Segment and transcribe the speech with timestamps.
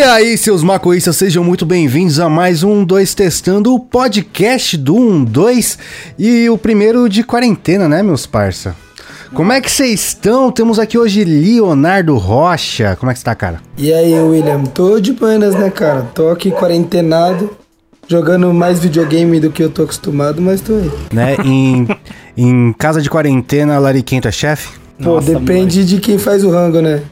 [0.00, 4.96] E aí, seus macoístas, sejam muito bem-vindos a mais um 2 Testando, o podcast do
[4.96, 5.78] 1 2
[6.18, 8.74] e o primeiro de quarentena, né, meus parça?
[9.34, 10.50] Como é que vocês estão?
[10.50, 12.96] Temos aqui hoje Leonardo Rocha.
[12.98, 13.60] Como é que você tá, cara?
[13.76, 14.64] E aí, William?
[14.64, 16.08] Tô de panas, né, cara?
[16.14, 17.50] Tô aqui quarentenado,
[18.08, 20.90] jogando mais videogame do que eu tô acostumado, mas tô aí.
[21.12, 21.86] Né, em,
[22.38, 24.79] em casa de quarentena, Lariquento é chefe?
[25.02, 27.02] Pô, Nossa, depende de quem faz o rango, né?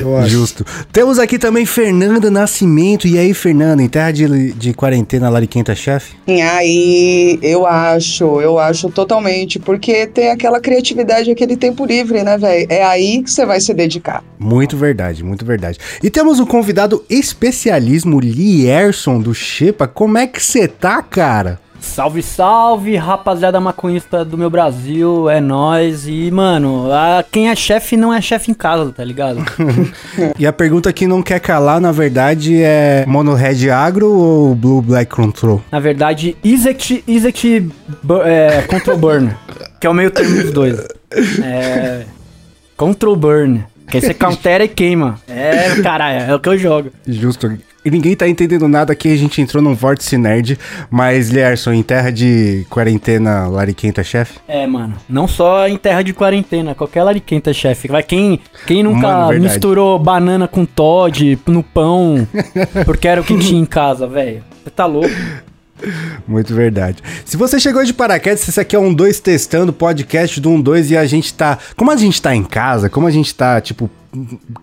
[0.00, 0.28] Eu acho.
[0.28, 0.64] Justo.
[0.90, 3.06] Temos aqui também Fernanda Nascimento.
[3.06, 6.14] E aí, Fernanda, em terra de, de quarentena, Lariquento é chefe?
[6.26, 12.38] E aí, eu acho, eu acho totalmente, porque tem aquela criatividade, aquele tempo livre, né,
[12.38, 12.66] velho?
[12.70, 14.24] É aí que você vai se dedicar.
[14.38, 15.78] Muito verdade, muito verdade.
[16.02, 19.86] E temos um convidado especialismo, Lierson do Xepa.
[19.86, 21.63] Como é que você tá, cara?
[21.84, 27.96] Salve, salve, rapaziada maconhista do meu Brasil, é nós E, mano, a, quem é chefe
[27.96, 29.44] não é chefe em casa, tá ligado?
[30.38, 34.80] E a pergunta que não quer calar, na verdade, é Mono Red Agro ou Blue
[34.82, 35.62] Black Control?
[35.70, 37.04] Na verdade, Isaac
[38.02, 39.30] Bu- é, Control Burn,
[39.80, 40.84] que é o meio termo dos dois.
[41.42, 42.04] É.
[42.76, 45.20] Control Burn, que aí você countera e queima.
[45.28, 46.90] É, caralho, é o que eu jogo.
[47.06, 47.56] Justo.
[47.84, 50.58] E ninguém tá entendendo nada aqui, a gente entrou num vórtice nerd.
[50.90, 54.38] Mas, Lierson, em terra de quarentena, Lariquento é chefe?
[54.48, 57.88] É, mano, não só em terra de quarentena, qualquer lariquenta, chefe.
[57.88, 62.26] Vai quem, quem nunca Mano, misturou banana com Todd no pão,
[62.86, 64.42] porque era o que tinha em casa, velho.
[64.62, 65.14] Você tá louco?
[66.26, 67.02] Muito verdade.
[67.24, 70.90] Se você chegou de paraquedas, esse aqui é um 2 testando podcast do 1 2
[70.90, 71.58] e a gente tá.
[71.76, 73.90] Como a gente tá em casa, como a gente tá, tipo,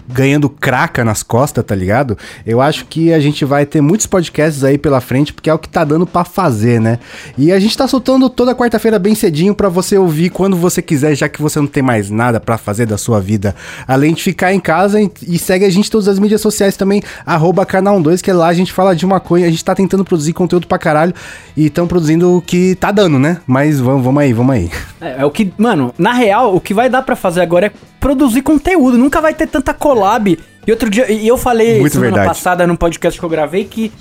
[0.07, 2.17] ganhando craca nas costas, tá ligado?
[2.45, 5.59] Eu acho que a gente vai ter muitos podcasts aí pela frente, porque é o
[5.59, 6.99] que tá dando pra fazer, né?
[7.37, 11.15] E a gente tá soltando toda quarta-feira bem cedinho pra você ouvir quando você quiser,
[11.15, 13.55] já que você não tem mais nada pra fazer da sua vida,
[13.87, 17.01] além de ficar em casa e, segue a gente em todas as mídias sociais também,
[17.25, 20.33] arroba canal 12, que lá a gente fala de maconha, a gente tá tentando produzir
[20.33, 21.13] conteúdo pra caralho
[21.55, 23.39] e estão produzindo o que tá dando, né?
[23.47, 24.69] Mas vamos, vamos aí, vamos aí.
[24.99, 27.90] É, é o que, mano, na real, o que vai dar pra fazer agora é
[28.01, 28.97] produzir conteúdo.
[28.97, 30.37] Nunca vai ter tanta collab.
[30.67, 32.27] E outro dia, e eu falei Muito semana verdade.
[32.35, 33.91] passada num podcast que eu gravei que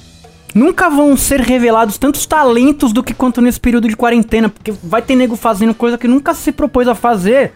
[0.54, 5.00] nunca vão ser revelados tantos talentos do que quanto nesse período de quarentena, porque vai
[5.00, 7.52] ter nego fazendo coisa que nunca se propôs a fazer.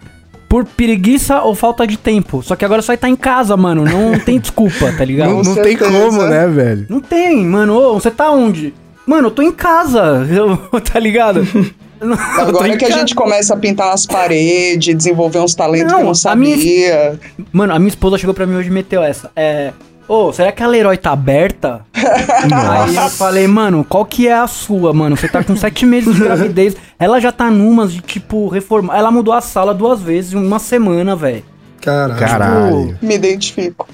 [0.47, 2.41] Por preguiça ou falta de tempo.
[2.41, 3.85] Só que agora só vai estar em casa, mano.
[3.85, 5.31] Não tem desculpa, tá ligado?
[5.31, 6.87] Não, não tem como, né, velho?
[6.89, 7.75] Não tem, mano.
[7.77, 8.73] Ô, você tá onde?
[9.05, 10.25] Mano, eu tô em casa.
[10.31, 11.45] eu- tá ligado?
[12.39, 15.99] Eu Agora em que a gente começa a pintar as paredes, desenvolver uns talentos Não,
[15.99, 17.21] que não a minha- sabia.
[17.53, 19.31] Mano, a minha esposa chegou pra mim hoje e meteu essa.
[19.37, 19.73] É.
[20.07, 21.81] Ô, será que a Leroy tá aberta?
[21.95, 25.17] Aí eu falei, mano, qual que é a sua, mano?
[25.17, 26.77] Você tá com sete meses de gravidez.
[26.99, 28.97] Ela já tá numas de, tipo, reformar.
[28.99, 31.43] Ela mudou a sala duas vezes em uma semana, velho.
[31.81, 32.19] Caralho.
[32.21, 32.99] Caralho.
[33.01, 33.89] Me identifico.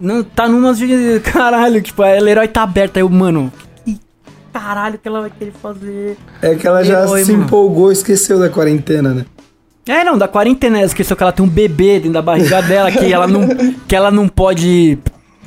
[0.00, 1.20] Não, tá numas de.
[1.24, 2.98] Caralho, tipo, a Leroy tá aberta.
[2.98, 3.71] Aí eu, mano, que
[4.52, 6.16] caralho que ela vai querer fazer?
[6.40, 7.44] É que ela já Oi, se mano.
[7.44, 9.26] empolgou e esqueceu da quarentena, né?
[9.86, 12.90] É, não, da quarentena, ela esqueceu que ela tem um bebê dentro da barriga dela,
[12.92, 13.48] que ela não,
[13.88, 14.96] que ela não pode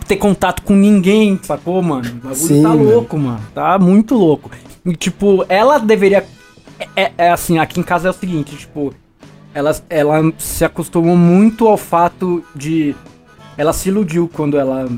[0.07, 2.07] ter contato com ninguém, sacou, mano?
[2.09, 2.83] O bagulho Sim, tá mano.
[2.83, 3.41] louco, mano.
[3.53, 4.51] Tá muito louco.
[4.85, 6.25] E, tipo, ela deveria.
[6.95, 8.93] É, é- é assim, aqui em casa é o seguinte, tipo,
[9.53, 12.93] ela, ela se acostumou muito ao fato de.
[13.57, 14.89] Ela se iludiu quando ela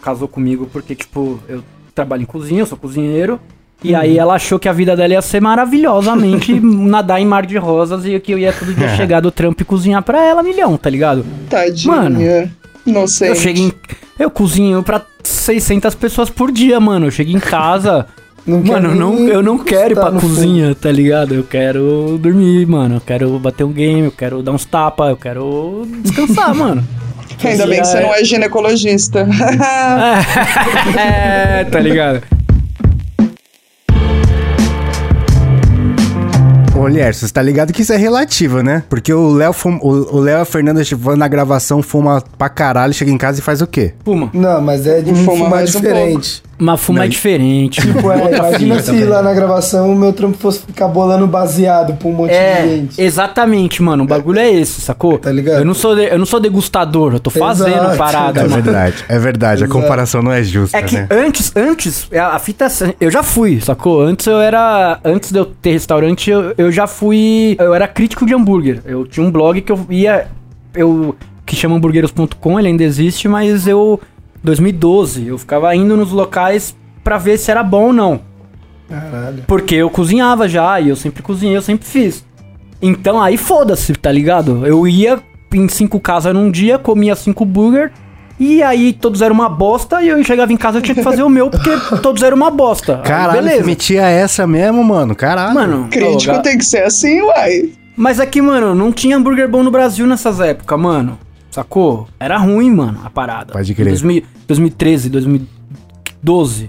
[0.00, 1.62] casou comigo, porque, tipo, eu
[1.94, 3.40] trabalho em cozinha, eu sou cozinheiro.
[3.84, 7.58] E aí ela achou que a vida dela ia ser maravilhosamente nadar em mar de
[7.58, 10.76] rosas e que eu ia todo dia chegar do trampo e cozinhar pra ela milhão,
[10.76, 11.24] tá ligado?
[11.50, 11.94] Tadinha.
[11.94, 12.20] Mano,
[12.86, 13.30] Inocente.
[13.30, 13.72] Eu chego em.
[14.18, 17.06] Eu cozinho pra 600 pessoas por dia, mano.
[17.06, 18.06] Eu chego em casa.
[18.44, 21.32] Não mano, eu não, eu não quero ir pra cozinha, tá ligado?
[21.32, 22.96] Eu quero dormir, mano.
[22.96, 26.82] Eu quero bater um game, eu quero dar uns tapas, eu quero descansar, mano.
[27.48, 29.26] Ainda bem que você não é ginecologista.
[30.98, 32.22] é, tá ligado?
[36.74, 38.82] Ô, Lierson, você tá ligado que isso é relativo, né?
[38.88, 42.48] Porque o Léo fuma- o o Léo e a Fernanda vão na gravação, fuma pra
[42.48, 43.94] caralho, chega em casa e faz o quê?
[44.02, 44.30] Puma.
[44.32, 46.42] Não, mas é de fuma fumar mais um diferente.
[46.64, 47.80] Mas fuma Não, é diferente.
[47.80, 52.06] Tipo, é, imagina se lá na gravação o meu trampo fosse ficar bolando baseado pra
[52.08, 53.02] um monte de É, gente.
[53.02, 54.04] exatamente, mano.
[54.04, 55.18] O bagulho é esse, sacou?
[55.18, 55.58] Tá ligado?
[55.58, 57.96] Eu não sou, de- eu não sou degustador, eu tô fazendo Exato.
[57.96, 58.62] parada, É mano.
[58.62, 59.62] verdade, é verdade.
[59.64, 59.80] A Exato.
[59.80, 61.08] comparação não é justa, É que né?
[61.10, 64.00] antes, antes, a a fita, é eu já fui, sacou?
[64.02, 68.24] Antes eu era, antes de eu ter restaurante, eu, eu já fui, eu era crítico
[68.24, 68.80] de hambúrguer.
[68.84, 70.26] Eu tinha um blog que eu ia,
[70.76, 74.00] eu, que chama hambúrgueros.com, ele ainda existe, mas eu,
[74.42, 78.20] 2012, eu ficava indo nos locais pra ver se era bom ou não.
[78.88, 79.44] Caralho.
[79.46, 82.24] Porque eu cozinhava já, e eu sempre cozinhei, eu sempre fiz.
[82.80, 84.66] Então aí foda-se, tá ligado?
[84.66, 85.18] Eu ia
[85.54, 87.92] em cinco casas num dia, comia cinco burger
[88.40, 91.22] E aí todos eram uma bosta e eu chegava em casa eu tinha que fazer
[91.22, 91.70] o meu porque
[92.02, 92.96] todos eram uma bosta.
[92.96, 93.60] Aí, Caralho, beleza.
[93.60, 95.14] você metia essa mesmo, mano.
[95.14, 95.54] Caralho.
[95.54, 97.70] Mano, Crítico tem que ser assim, uai.
[97.96, 101.18] mas aqui, mano, não tinha hambúrguer bom no Brasil nessas épocas, mano.
[101.52, 102.08] Sacou?
[102.18, 103.52] Era ruim, mano, a parada.
[103.52, 103.86] Pode crer.
[103.86, 106.64] Em 2000 2013, 2012.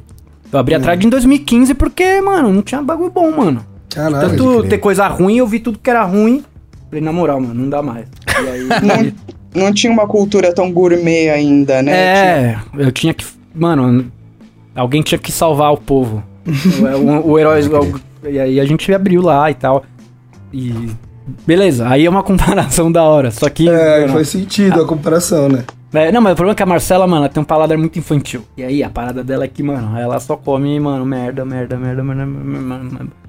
[0.51, 0.59] Eu Hum.
[0.59, 3.65] abri a thread em 2015 porque, mano, não tinha bagulho bom, mano.
[3.89, 4.29] Caralho.
[4.29, 6.43] Tanto ter coisa ruim, eu vi tudo que era ruim.
[6.89, 8.07] Falei, na moral, mano, não dá mais.
[8.27, 8.63] E aí,
[9.55, 11.91] Não, não tinha uma cultura tão gourmet ainda, né?
[11.91, 13.25] é, eu tinha que.
[13.55, 14.11] Mano,
[14.75, 16.23] alguém tinha que salvar o povo.
[16.45, 17.61] o, o, o herói.
[17.67, 19.83] o- e aí a gente abriu lá e tal.
[20.51, 20.89] E.
[21.45, 23.31] Beleza, aí é uma comparação da hora.
[23.31, 23.69] Só que.
[23.69, 25.63] É, faz sentido a comparação, né?
[25.93, 27.97] é, não, mas o problema é que a Marcela, mano, ela tem um paladar muito
[27.97, 28.43] infantil.
[28.57, 32.03] E aí a parada dela é que, mano, ela só come, mano, merda, merda, merda,
[32.03, 33.22] merda, merda, merda, merda.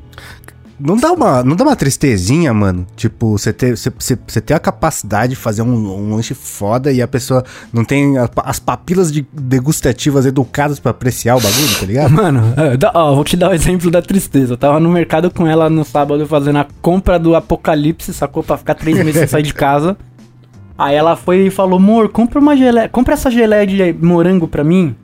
[0.79, 2.85] Não dá uma, não dá uma tristezinha, mano?
[2.97, 3.93] Tipo, você ter, você,
[4.27, 8.19] você, ter a capacidade de fazer um, um lanche foda e a pessoa não tem
[8.19, 12.11] a- as papilas de degustativas educadas pra apreciar o bagulho, tá ligado?
[12.15, 14.55] Mano, é, ó, vou te dar o exemplo da tristeza.
[14.55, 18.43] Eu tava no mercado com ela no sábado fazendo a compra do Apocalipse, sacou?
[18.43, 19.97] Pra ficar três meses sem sair de casa.
[20.77, 24.65] Aí ela foi e falou, amor, compra uma geleia, compra essa geleia de morango pra
[24.65, 24.97] mim.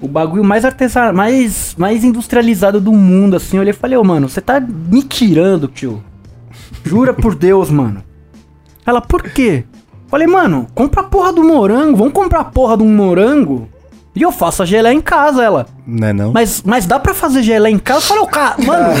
[0.00, 3.56] O bagulho mais artesanal, mais, mais industrializado do mundo, assim.
[3.56, 6.02] Eu olhei e falei, ô, mano, você tá me tirando, tio.
[6.84, 8.02] Jura por Deus, mano.
[8.84, 9.64] Ela, por quê?
[10.08, 13.68] Falei, mano, compra a porra do morango, vamos comprar a porra de um morango
[14.14, 15.66] e eu faço a geleia em casa, ela.
[15.86, 16.32] Não é não?
[16.32, 18.00] Mas, mas dá pra fazer geleia em casa?
[18.00, 18.94] Eu falei, ô, cara, mano.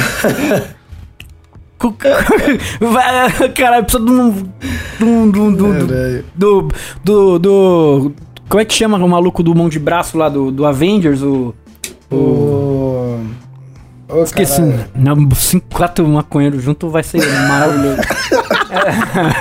[3.54, 4.28] Caralho, precisa de um.
[5.02, 5.30] Um.
[5.30, 5.72] Do, do,
[6.34, 6.68] do,
[7.04, 8.12] do, do-
[8.48, 11.22] Como é que chama o maluco do mão de braço lá do, do Avengers?
[11.22, 11.54] O.
[12.10, 13.20] O...
[14.08, 14.62] Ô, Esqueci.
[14.94, 18.00] Não, cinco, quatro maconheiros junto vai ser maravilhoso.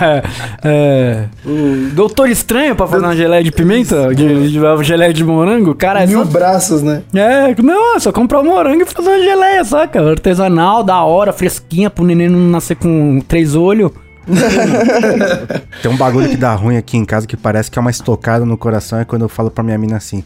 [0.02, 0.24] é,
[0.63, 4.13] é, o Doutor Estranho pra fazer uma geleia de pimenta?
[4.16, 5.75] De, de, uma geleia de morango?
[5.75, 7.04] Cara, é Mil só braços, né?
[7.13, 10.01] É, não, é só comprar o morango e fazer uma geleia, saca?
[10.01, 13.92] Artesanal, da hora, fresquinha, pro neném não nascer com três olhos.
[15.81, 18.45] Tem um bagulho que dá ruim aqui em casa que parece que é uma estocada
[18.45, 19.00] no coração.
[19.00, 20.24] É quando eu falo pra minha mina assim: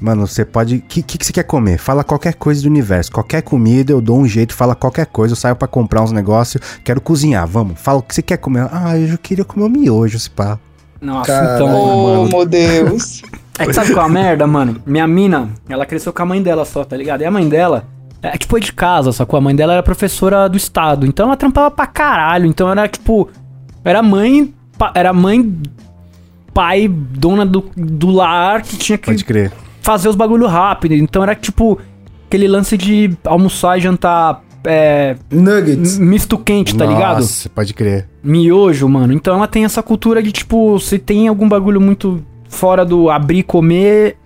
[0.00, 0.76] Mano, você pode.
[0.76, 1.78] O que, que, que você quer comer?
[1.78, 3.10] Fala qualquer coisa do universo.
[3.10, 5.32] Qualquer comida, eu dou um jeito, fala qualquer coisa.
[5.32, 7.80] Eu saio pra comprar uns negócios, quero cozinhar, vamos.
[7.80, 8.68] Fala o que você quer comer.
[8.70, 10.58] Ah, eu já queria comer o miojo, se pá.
[11.00, 11.54] Nossa, Caralho.
[11.54, 12.24] então.
[12.24, 13.22] Oh, meu Deus.
[13.58, 14.82] É que sabe qual é a merda, mano?
[14.84, 17.22] Minha mina, ela cresceu com a mãe dela só, tá ligado?
[17.22, 17.86] E a mãe dela.
[18.22, 19.36] É tipo é de casa, sacou?
[19.38, 21.06] A mãe dela era professora do estado.
[21.06, 22.46] Então ela trampava pra caralho.
[22.46, 23.28] Então era tipo.
[23.84, 24.52] Era mãe.
[24.78, 25.54] pa- Era mãe.
[26.52, 29.52] Pai, dona do, do lar que tinha que Pode crer.
[29.82, 30.92] fazer os bagulho rápido.
[30.94, 31.78] Então era tipo
[32.26, 35.98] aquele lance de almoçar e jantar é, Nuggets.
[35.98, 37.16] misto quente, tá ligado?
[37.20, 38.08] Nossa, pode crer.
[38.24, 39.12] Miojo, mano.
[39.12, 43.40] Então ela tem essa cultura de tipo, se tem algum bagulho muito fora do abrir
[43.40, 44.16] e comer,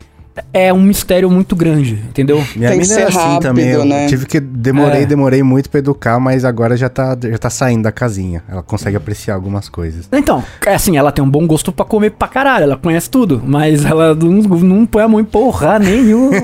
[0.52, 2.42] é um mistério muito grande, entendeu?
[2.56, 3.68] Minha Tem que mina ser é assim rápido, também.
[3.68, 4.06] Eu né?
[4.06, 4.40] tive que.
[4.40, 5.06] Demorei, É.
[5.06, 8.42] demorei muito pra educar, mas agora já tá, já tá saindo da casinha.
[8.48, 10.08] Ela consegue apreciar algumas coisas.
[10.12, 13.42] Então, é assim, ela tem um bom gosto pra comer pra caralho, ela conhece tudo,
[13.44, 16.38] mas ela não, não põe a mão em porra nenhuma.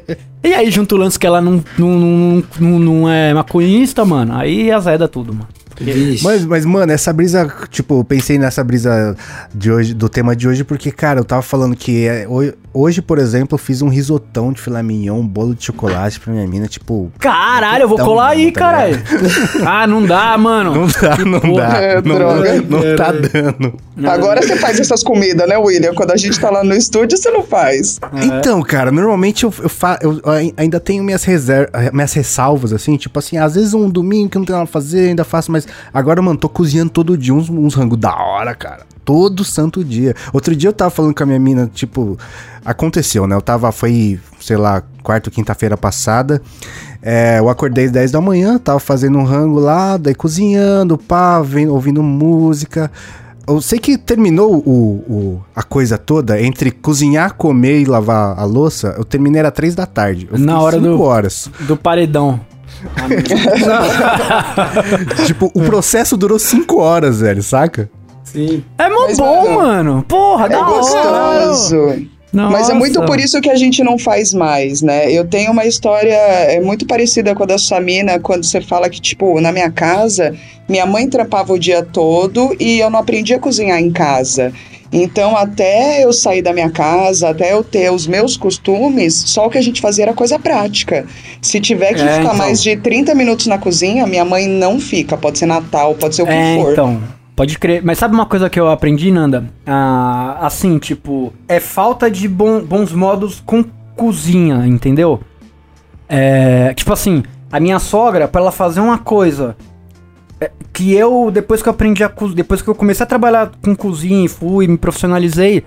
[0.42, 4.34] e aí, junto o lance que ela não, não, não, não, não é maconhista, mano,
[4.36, 5.48] aí azeda tudo, mano.
[5.80, 6.24] Vixe.
[6.24, 9.16] Mas, mas, mano, essa brisa, tipo, eu pensei nessa brisa
[9.54, 13.00] de hoje, do tema de hoje, porque, cara, eu tava falando que é, ho- hoje,
[13.02, 16.46] por exemplo, eu fiz um risotão de filé mignon, um bolo de chocolate pra minha
[16.46, 17.12] mina, tipo.
[17.18, 19.00] Caralho, eu vou colar aí, tá caralho.
[19.66, 20.74] ah, não dá, mano.
[20.74, 21.68] Não dá, não porra.
[21.68, 21.78] dá.
[21.82, 22.54] É, não, droga.
[22.68, 23.74] não tá dando.
[24.08, 25.92] Agora você faz essas comidas, né, William?
[25.94, 27.98] Quando a gente tá lá no estúdio, você não faz.
[28.22, 32.96] Então, cara, normalmente eu, eu, fa- eu ai- ainda tenho minhas, reser minhas ressalvas, assim,
[32.96, 35.67] tipo assim, às vezes um domingo que não tem nada pra fazer, ainda faço, mas
[35.92, 38.86] agora, mano, tô cozinhando todo dia uns, uns rangos da hora, cara.
[39.04, 40.14] Todo santo dia.
[40.32, 42.18] Outro dia eu tava falando com a minha mina, tipo,
[42.64, 43.34] aconteceu, né?
[43.34, 46.42] Eu tava, foi, sei lá, quarta ou quinta-feira passada.
[47.02, 51.40] É, eu acordei às 10 da manhã, tava fazendo um rango lá, daí cozinhando, pá,
[51.40, 52.90] vendo, ouvindo música.
[53.46, 54.60] Eu sei que terminou o,
[55.08, 58.94] o- a coisa toda entre cozinhar, comer e lavar a louça.
[58.98, 60.28] Eu terminei era três da tarde.
[60.32, 61.48] Na hora do- horas.
[61.60, 62.38] Do paredão.
[65.26, 67.90] Tipo, o processo durou cinco horas, velho, saca?
[68.24, 68.62] Sim.
[68.76, 70.04] É mó Mas, bom, mano, mano.
[70.06, 70.76] Porra, É da hora.
[70.78, 72.06] gostoso.
[72.30, 73.06] Mas é muito Nossa.
[73.06, 75.10] por isso que a gente não faz mais, né?
[75.10, 78.90] Eu tenho uma história é muito parecida com a da sua mina, quando você fala
[78.90, 80.34] que, tipo, na minha casa,
[80.68, 84.52] minha mãe trampava o dia todo e eu não aprendi a cozinhar em casa.
[84.92, 89.50] Então, até eu sair da minha casa, até eu ter os meus costumes, só o
[89.50, 91.04] que a gente fazia era coisa prática.
[91.42, 92.34] Se tiver que É, ficar então.
[92.36, 95.16] mais de 30 minutos na cozinha, minha mãe não fica.
[95.16, 96.72] Pode ser Natal, pode ser o que É, for.
[96.72, 97.02] então.
[97.36, 97.82] Pode crer.
[97.84, 99.44] Mas sabe uma coisa que eu aprendi, Nanda?
[99.66, 103.62] Ah, assim, tipo, é falta de bom- bons modos com
[103.94, 105.20] cozinha, entendeu?
[106.08, 109.56] É, tipo assim, a minha sogra, pra ela fazer uma coisa
[110.72, 114.24] que eu, depois que eu aprendi a depois que eu comecei a trabalhar com cozinha
[114.24, 115.64] e fui, me profissionalizei,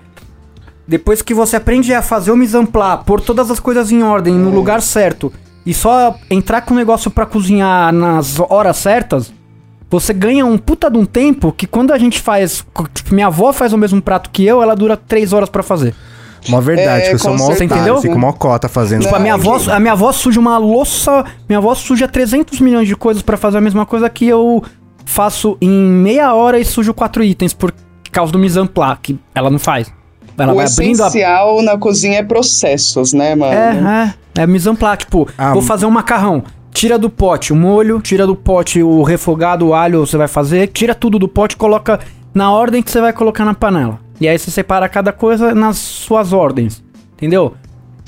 [0.86, 4.02] depois que você aprende a fazer o mise en place, pôr todas as coisas em
[4.02, 5.32] ordem, no lugar certo,
[5.64, 9.32] e só entrar com o negócio pra cozinhar nas horas certas,
[9.88, 12.64] você ganha um puta de um tempo que quando a gente faz.
[12.94, 15.94] Tipo, minha avó faz o mesmo prato que eu, ela dura três horas pra fazer.
[16.48, 18.00] Uma verdade, É, que eu sou mó Entendeu?
[18.00, 19.02] fico mó cota fazendo.
[19.02, 21.24] Tipo, a minha, avó, a minha avó suja uma louça.
[21.48, 24.62] Minha avó suja 300 milhões de coisas pra fazer a mesma coisa que eu
[25.04, 27.72] faço em meia hora e sujo quatro itens por
[28.10, 29.92] causa do mise en place, que ela não faz.
[30.38, 31.06] Ela o vai abrindo a.
[31.08, 33.52] essencial na cozinha é processos, né, mano?
[33.52, 34.42] É, é.
[34.42, 34.98] É mise en place.
[35.00, 36.42] Tipo, Ah, vou fazer um macarrão.
[36.72, 40.68] Tira do pote o molho, tira do pote o refogado, o alho você vai fazer,
[40.68, 42.00] tira tudo do pote e coloca
[42.34, 44.00] na ordem que você vai colocar na panela.
[44.22, 46.82] E aí você separa cada coisa nas suas ordens.
[47.16, 47.54] Entendeu?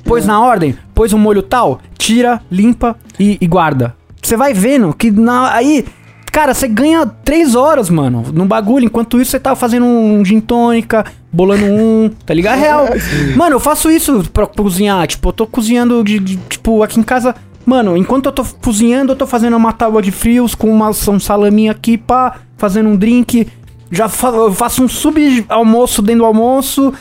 [0.04, 3.94] Pôs na ordem, pôs o molho tal, tira, limpa e, e guarda.
[4.22, 5.84] Você vai vendo que na, aí,
[6.30, 8.84] cara, você ganha três horas, mano, no bagulho.
[8.84, 12.58] Enquanto isso, você tá fazendo um gin tônica, bolando um, tá ligado?
[12.58, 12.86] É real.
[13.36, 15.06] Mano, eu faço isso pra cozinhar.
[15.06, 17.34] Tipo, eu tô cozinhando de, de- tipo, aqui em casa.
[17.64, 21.18] Mano, enquanto eu tô cozinhando, eu tô fazendo uma tábua de frios com uma, um
[21.20, 23.46] salaminho aqui, pá, fazendo um drink.
[23.94, 26.92] Já fa eu faço um sub-almoço dentro do almoço,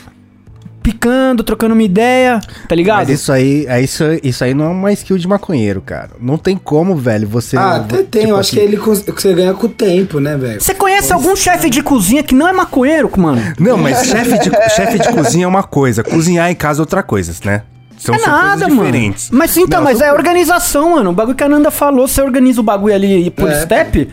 [0.82, 2.98] picando, trocando uma ideia, tá ligado?
[2.98, 6.10] Mas isso aí, é isso, isso aí não é uma skill de maconheiro, cara.
[6.20, 7.56] Não tem como, velho, você...
[7.56, 10.36] Ah, até tem, tipo eu acho assim, que ele você ganha com o tempo, né,
[10.36, 10.60] velho?
[10.60, 13.40] Você conhece algum chefe de cozinha que não é maconheiro, mano?
[13.58, 17.02] Não, mas chefe de, chefe de cozinha é uma coisa, cozinhar em casa é outra
[17.02, 17.62] coisa, né?
[17.96, 18.84] São, É são nada, mano.
[18.84, 19.30] diferentes.
[19.30, 21.10] Mas então, Não, mas são é organização, mano.
[21.10, 23.62] O bagulho que a Nanda falou, você organiza o bagulho ali por É.
[23.62, 24.10] step.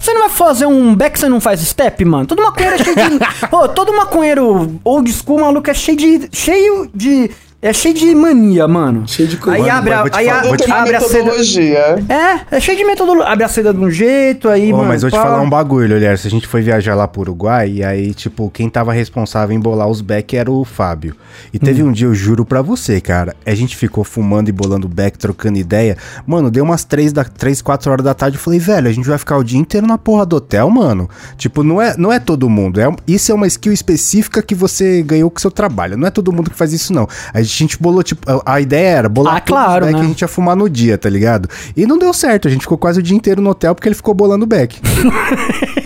[0.00, 2.26] Você não vai fazer um back, você não faz step, mano?
[2.26, 3.18] Todo maconheiro é cheio de.
[3.54, 6.28] Ô, todo maconheiro old school, maluco, é cheio de.
[6.32, 7.30] cheio de.
[7.62, 9.06] É cheio de mania, mano.
[9.06, 9.58] Cheio de coisa.
[9.58, 11.12] Aí Mano, abre a, aí falar- a- te- abre a seda.
[11.24, 11.78] metodologia.
[12.08, 13.30] É, é cheio de metodologia.
[13.30, 14.88] Abre a seda de um jeito, aí, Ô, mano.
[14.88, 16.16] mas vou te falar um bagulho, olhar.
[16.16, 19.60] Se a gente foi viajar lá pro Uruguai, e aí, tipo, quem tava responsável em
[19.60, 21.14] bolar os back era o Fábio.
[21.52, 21.88] E teve Hum.
[21.88, 25.58] um dia, eu juro pra você, cara, a gente ficou fumando e bolando back, trocando
[25.58, 25.98] ideia.
[26.26, 28.38] Mano, deu umas 3, da, 3 4 horas da tarde.
[28.38, 31.10] Eu falei, velho, a gente vai ficar o dia inteiro na porra do hotel, mano.
[31.36, 32.80] Tipo, não é, não é todo mundo.
[32.80, 35.98] É, isso é uma skill específica que você ganhou com seu trabalho.
[35.98, 37.06] Não é todo mundo que faz isso, não.
[37.34, 37.49] A gente
[37.80, 40.00] bolou, tipo, a, ideia era bolar Ah, claro, back né?
[40.00, 41.48] que a gente ia fumar no dia, tá ligado?
[41.76, 42.48] E não deu certo.
[42.48, 44.78] A gente ficou quase o dia inteiro no hotel porque ele ficou bolando back.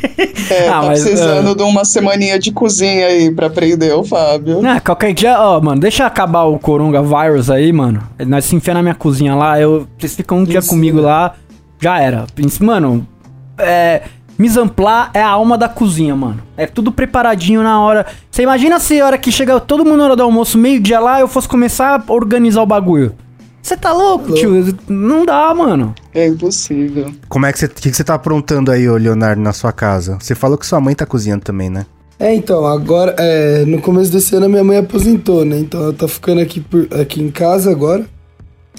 [0.50, 1.54] É, Ah, tá mas, precisando ah.
[1.54, 4.60] de uma semaninha de cozinha aí pra aprender o Fábio.
[4.66, 8.02] Ah, qualquer dia, ó, mano, deixa acabar o coronavírus aí, mano.
[8.26, 11.06] Nós se enfiar na minha cozinha lá, eu, vocês ficam um dia Isso, comigo né?
[11.06, 11.34] lá,
[11.80, 12.26] já era.
[12.60, 13.06] Mano,
[13.58, 14.02] é.
[14.74, 16.40] Place é a alma da cozinha, mano.
[16.56, 18.06] É tudo preparadinho na hora.
[18.30, 21.20] Você imagina se a hora que chega todo mundo na hora do almoço, meio-dia lá,
[21.20, 23.14] eu fosse começar a organizar o bagulho.
[23.62, 24.34] Você tá louco, Louco.
[24.38, 24.76] tio?
[24.88, 25.94] Não dá, mano.
[26.12, 27.10] É impossível.
[27.28, 30.18] Como é que você, que, que você tá aprontando aí, ô Leonardo, na sua casa?
[30.20, 31.86] Você falou que sua mãe tá cozinhando também, né?
[32.18, 35.58] É, então, agora, é, no começo desse ano a minha mãe aposentou, né?
[35.58, 38.04] Então ela tá ficando aqui, por- aqui em casa agora.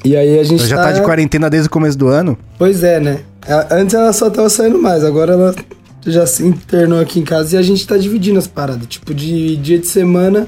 [0.03, 2.37] E aí a gente Ela já tá de quarentena desde o começo do ano?
[2.59, 3.19] Pois é, né?
[3.47, 5.55] A- Antes ela só tava saindo mais, agora ela
[6.05, 8.87] já se internou aqui em casa e a gente tá dividindo as paradas.
[8.87, 10.47] Tipo, de dia de semana,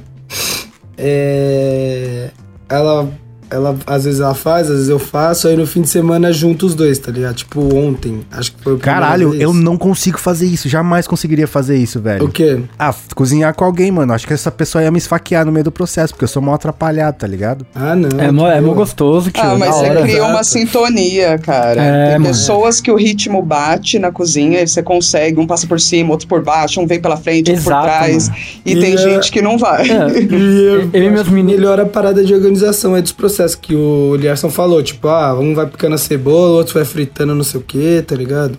[0.97, 2.29] é...
[2.69, 3.09] ela,
[3.49, 6.65] ela, às vezes ela faz, às vezes eu faço, aí no fim de semana junto
[6.65, 7.35] os dois, tá ligado?
[7.35, 9.41] Tipo, ontem, acho que foi o primeiro Caralho, vez.
[9.41, 10.67] eu não consigo fazer isso.
[10.69, 12.25] Jamais conseguiria fazer isso, velho.
[12.25, 12.59] O quê?
[12.77, 14.13] Ah, cozinhar com alguém, mano.
[14.13, 16.55] Acho que essa pessoa ia me esfaquear no meio do processo, porque eu sou mal
[16.55, 17.65] atrapalhado, tá ligado?
[17.75, 18.09] Ah, não.
[18.19, 19.43] É, mó, é tipo, mó gostoso, tio.
[19.43, 20.01] Ah, mas você hora.
[20.01, 20.45] cria uma Exato.
[20.45, 21.81] sintonia, cara.
[21.81, 22.25] É, tem mano.
[22.33, 26.27] pessoas que o ritmo bate na cozinha e você consegue, um passa por cima, outro
[26.27, 28.29] por baixo, um vem pela frente, outro Exato, por trás.
[28.29, 28.39] mano.
[28.65, 29.87] E, E tem é- gente que não vai.
[29.89, 30.07] É.
[30.37, 33.75] E eu, Eu e meus meninos- melhora a parada de organização aí dos processos que
[33.75, 34.81] o Lierson falou.
[34.81, 38.01] Tipo, ah, um vai picando a cebola, o outro vai fritando não sei o que,
[38.01, 38.57] tá ligado?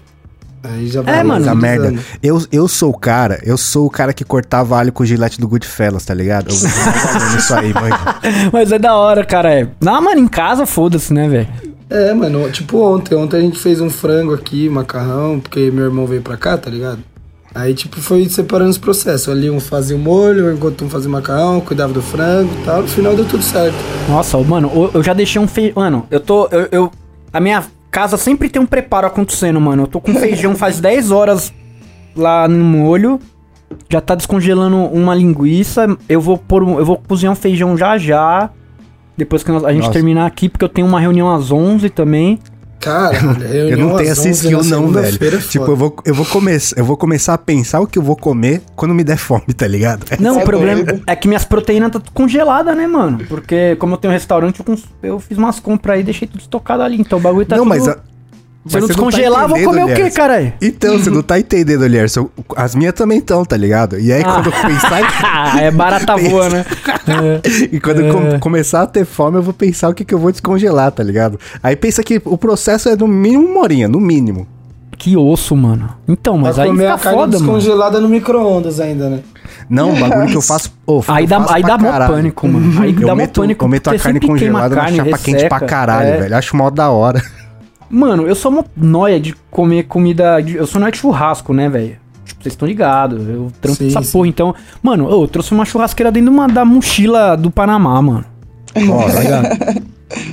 [0.62, 1.44] Aí já vai É, mano.
[1.44, 1.94] Essa merda.
[2.22, 5.40] Eu, eu sou o cara, eu sou o cara que cortava alho com o gilete
[5.40, 6.50] do Goodfellas, tá ligado?
[6.50, 7.96] Eu isso aí, mano.
[8.52, 9.60] Mas é da hora, cara.
[9.60, 9.68] É.
[9.80, 11.48] Não, mano, em casa, foda-se, né, velho?
[11.90, 13.14] É, mano, tipo ontem.
[13.14, 16.70] Ontem a gente fez um frango aqui, macarrão, porque meu irmão veio pra cá, tá
[16.70, 17.02] ligado?
[17.54, 19.28] Aí, tipo, foi separando os processos.
[19.28, 22.82] Ali um fazia o molho, enquanto um fazia o macarrão, cuidava do frango e tal.
[22.82, 23.74] No final deu tudo certo.
[24.08, 25.72] Nossa, mano, eu- eu já deixei um feijão.
[25.76, 26.46] Mano, eu tô.
[26.48, 26.92] Eu, eu-
[27.32, 29.84] a minha casa sempre tem um preparo acontecendo, mano.
[29.84, 31.52] Eu tô com feijão faz 10 horas
[32.14, 33.18] lá no molho.
[33.90, 35.96] Já tá descongelando uma linguiça.
[36.08, 38.50] Eu vou pôr um, Eu vou cozinhar um feijão já já.
[39.16, 39.92] Depois que nós- a gente Nossa.
[39.94, 42.38] terminar aqui, porque eu tenho uma reunião às 11 também.
[42.80, 45.18] Caralho, Eu não tenho essa 11 skill, não, velho.
[45.36, 48.02] é Tipo, eu vou, eu, vou começar, eu vou começar a pensar o que eu
[48.02, 50.04] vou comer quando me der fome, tá ligado?
[50.20, 51.02] Não, o problema doido.
[51.06, 53.18] é que minhas proteínas tá tudo congelada, né, mano?
[53.28, 56.28] Porque como eu tenho um restaurante, eu, cons- eu fiz umas compras aí e deixei
[56.28, 57.00] tudo estocado ali.
[57.00, 57.68] Então o bagulho tá não, tudo...
[57.68, 57.88] mas.
[57.88, 57.98] a-
[58.68, 60.16] Se eu mas não você tá descongelar, eu vou comer o quê, Lierson.
[60.16, 60.52] caralho?
[60.60, 62.28] Então, você não tá entendendo, Lierson.
[62.56, 63.98] As minhas também estão, tá ligado?
[63.98, 65.00] E aí, quando eu pensar.
[65.24, 66.64] Ah, é barata voa, né?
[67.06, 67.48] É.
[67.72, 70.18] E quando eu com- começar a ter fome, eu vou pensar o que, que eu
[70.18, 71.38] vou descongelar, tá ligado?
[71.62, 74.46] Aí pensa que o processo é no mínimo uma horinha, no mínimo.
[74.96, 75.90] Que osso, mano.
[76.08, 77.52] Então, mas aí comer fica a carne foda, mano.
[77.52, 79.20] descongelada no micro-ondas ainda, né?
[79.70, 80.72] Não, o bagulho que eu faço.
[80.84, 82.82] ô, Aí eu dá, faço aí dá mó pânico, mano.
[82.82, 83.64] Aí Eu dá mó meto, pânico.
[83.64, 86.16] eu meto a carne congelada na chapa quente pra caralho, É.
[86.22, 86.36] velho.
[86.36, 87.22] Acho mó da hora.
[87.90, 90.40] Mano, eu sou uma noia de comer comida.
[90.40, 91.96] de- eu sou noia de churrasco, né, velho?
[92.24, 93.26] Tipo, vocês estão ligados.
[93.28, 94.12] Eu trampo Sim, essa sim.
[94.12, 94.28] porra.
[94.28, 98.24] Então, mano, eu trouxe uma churrasqueira dentro de uma, da mochila do Panamá, mano.
[98.76, 99.88] Ó, Tá ligado?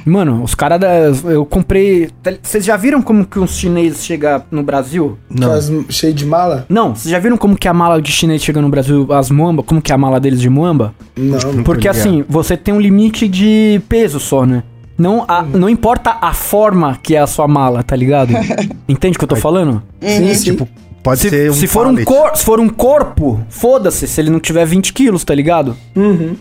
[0.06, 0.88] Mano, os caras da.
[1.30, 2.10] Eu comprei.
[2.42, 5.18] Vocês já viram como que os chineses chegam no Brasil?
[5.30, 5.48] Não.
[5.52, 6.66] Aquelas Cheio de mala?
[6.70, 9.64] Não, vocês já viram como que a mala de chinês chega no Brasil, as muamba?
[9.64, 10.94] Como que é a mala deles de muamba?
[11.18, 11.62] Não.
[11.64, 11.98] Porque ligado.
[11.98, 14.64] assim, você tem um limite de peso só, né?
[14.98, 18.32] Não, a- não importa a forma que é a sua mala, tá ligado?
[18.88, 19.84] Entende o que eu tô falando?
[20.02, 20.44] Sim, sim.
[20.52, 20.68] Tipo,
[21.04, 24.30] pode Se, ser um se for um cor, se for um corpo, foda-se se ele
[24.30, 25.76] não tiver 20 quilos, tá ligado?
[25.96, 26.36] Uhum.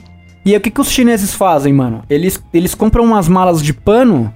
[0.45, 2.03] E aí o que, que os chineses fazem, mano?
[2.09, 4.33] Eles, eles compram umas malas de pano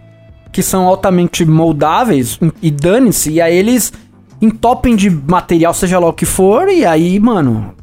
[0.50, 3.92] que são altamente moldáveis e dane-se, e aí eles
[4.40, 7.74] entopem de material, seja lá o que for, e aí, mano.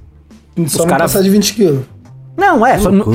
[0.67, 1.83] Só não cara- passar de 20 quilos.
[2.37, 3.05] Não, é, só não,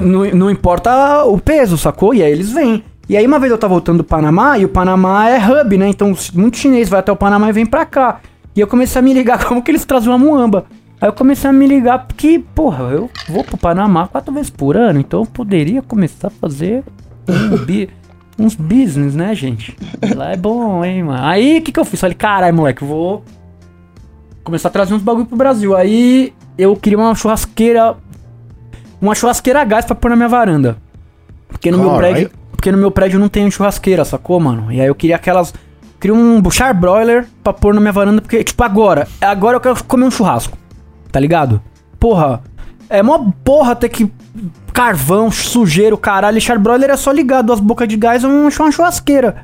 [0.00, 2.14] não, não importa o peso, sacou?
[2.14, 2.82] E aí eles vêm.
[3.08, 5.88] E aí uma vez eu tava voltando do Panamá, e o Panamá é hub, né?
[5.88, 8.20] Então muito chinês vai até o Panamá e vem pra cá.
[8.54, 10.64] E eu comecei a me ligar como que eles trazem uma muamba.
[11.00, 14.76] Aí eu comecei a me ligar porque, porra, eu vou pro Panamá quatro vezes por
[14.76, 16.84] ano, então eu poderia começar a fazer
[17.28, 17.88] um bi-
[18.38, 19.76] uns business, né, gente?
[20.14, 21.24] Lá é bom, hein, mano.
[21.24, 22.00] Aí o que, que eu fiz?
[22.00, 23.24] Falei, caralho, moleque, vou
[24.44, 25.74] começar a trazer uns bagulho pro Brasil.
[25.76, 27.96] Aí eu queria uma churrasqueira
[29.00, 30.76] uma churrasqueira a gás pra pôr na minha varanda.
[31.48, 34.72] Porque no meu prédio, porque no meu prédio não tem churrasqueira, sacou, mano?
[34.72, 35.52] E aí eu queria aquelas
[36.00, 39.84] queria um char broiler pra pôr na minha varanda porque tipo agora, agora eu quero
[39.84, 40.56] comer um churrasco.
[41.12, 41.60] Tá ligado?
[41.98, 42.42] Porra,
[42.88, 44.10] é mó porra ter que
[44.72, 48.48] carvão, sujeiro, caralho, e char broiler é só ligar duas bocas de gás e uma
[48.48, 49.36] uma churrasqueira.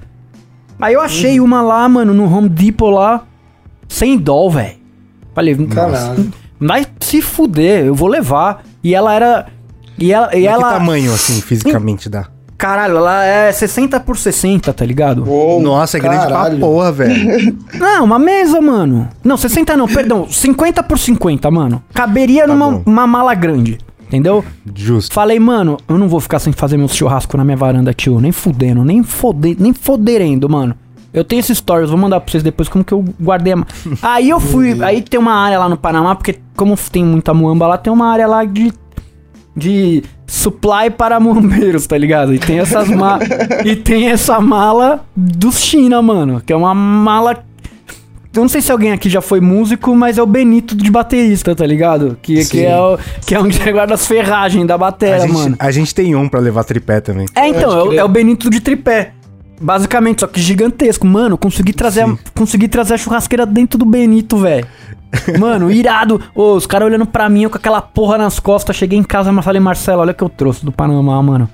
[0.81, 3.25] Aí eu achei uma lá, mano, no Home Depot lá,
[3.89, 4.77] sem dó, velho.
[5.35, 6.33] Falei, Caralho.
[6.59, 8.63] Vai se fuder, eu vou levar.
[8.87, 9.47] E ela era.
[9.99, 10.37] E ela.
[10.37, 12.29] E ela Que tamanho, assim, fisicamente dá?
[12.57, 15.29] Caralho, ela é 60 por 60, tá ligado?
[15.29, 15.61] Uou.
[15.61, 17.59] Nossa, é grande pra porra, velho.
[17.75, 19.09] Não, uma mesa, mano.
[19.25, 20.29] Não, 60 não, perdão.
[20.31, 21.83] 50 por 50, mano.
[21.93, 22.83] Caberia numa bom.
[22.87, 23.77] uma mala grande.
[24.07, 24.45] Entendeu?
[24.73, 25.13] Justo.
[25.13, 28.21] Falei, mano, eu não vou ficar sem fazer meu churrasco na minha varanda, tio.
[28.21, 30.77] Nem fudendo, nem fode, nem foderendo, mano.
[31.17, 33.57] Eu tenho esses stories, vou mandar pra vocês depois como que eu guardei a...
[34.03, 37.67] Aí eu fui, aí tem uma área lá no Panamá, porque como tem muita muamba
[37.67, 38.73] lá, tem uma área lá de
[39.59, 42.35] de supply para muambeiros, tá ligado?
[42.35, 43.19] E tem essas ma
[43.65, 47.43] e tem essa mala dos China, mano, que é uma mala
[48.35, 51.55] eu não sei se alguém aqui já foi músico, mas é o Benito de baterista,
[51.57, 52.19] tá ligado?
[52.21, 55.57] Que, que, é, o, que é onde guarda as ferragens da bateria, mano.
[55.59, 57.25] a gente tem um pra levar tripé também.
[57.35, 59.13] É, então, é, o- é o Benito de tripé.
[59.61, 61.07] Basicamente, só que gigantesco.
[61.07, 64.67] Mano, consegui trazer, a, consegui trazer a churrasqueira dentro do Benito, velho.
[65.39, 66.21] Mano, irado.
[66.35, 68.77] Ô, os caras olhando pra mim eu com aquela porra nas costas.
[68.77, 71.49] Cheguei em casa e falei, Marcelo, olha o que eu trouxe do Panamá, mano.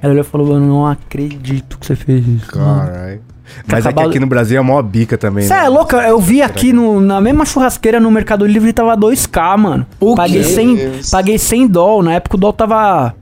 [0.00, 2.56] Ela olhou e falou, mano, não acredito que você fez isso.
[2.56, 3.20] mano." Caralho.
[3.66, 5.96] Mas é que aqui no Brasil é mó bica também, Você é louco?
[5.96, 9.86] Eu vi aqui no, na mesma churrasqueira no Mercado Livre tava 2k, mano.
[9.98, 10.48] O paguei quê?
[10.50, 11.10] 100, Deus.
[11.10, 12.02] paguei 100 doll.
[12.02, 13.14] Na época o doll tava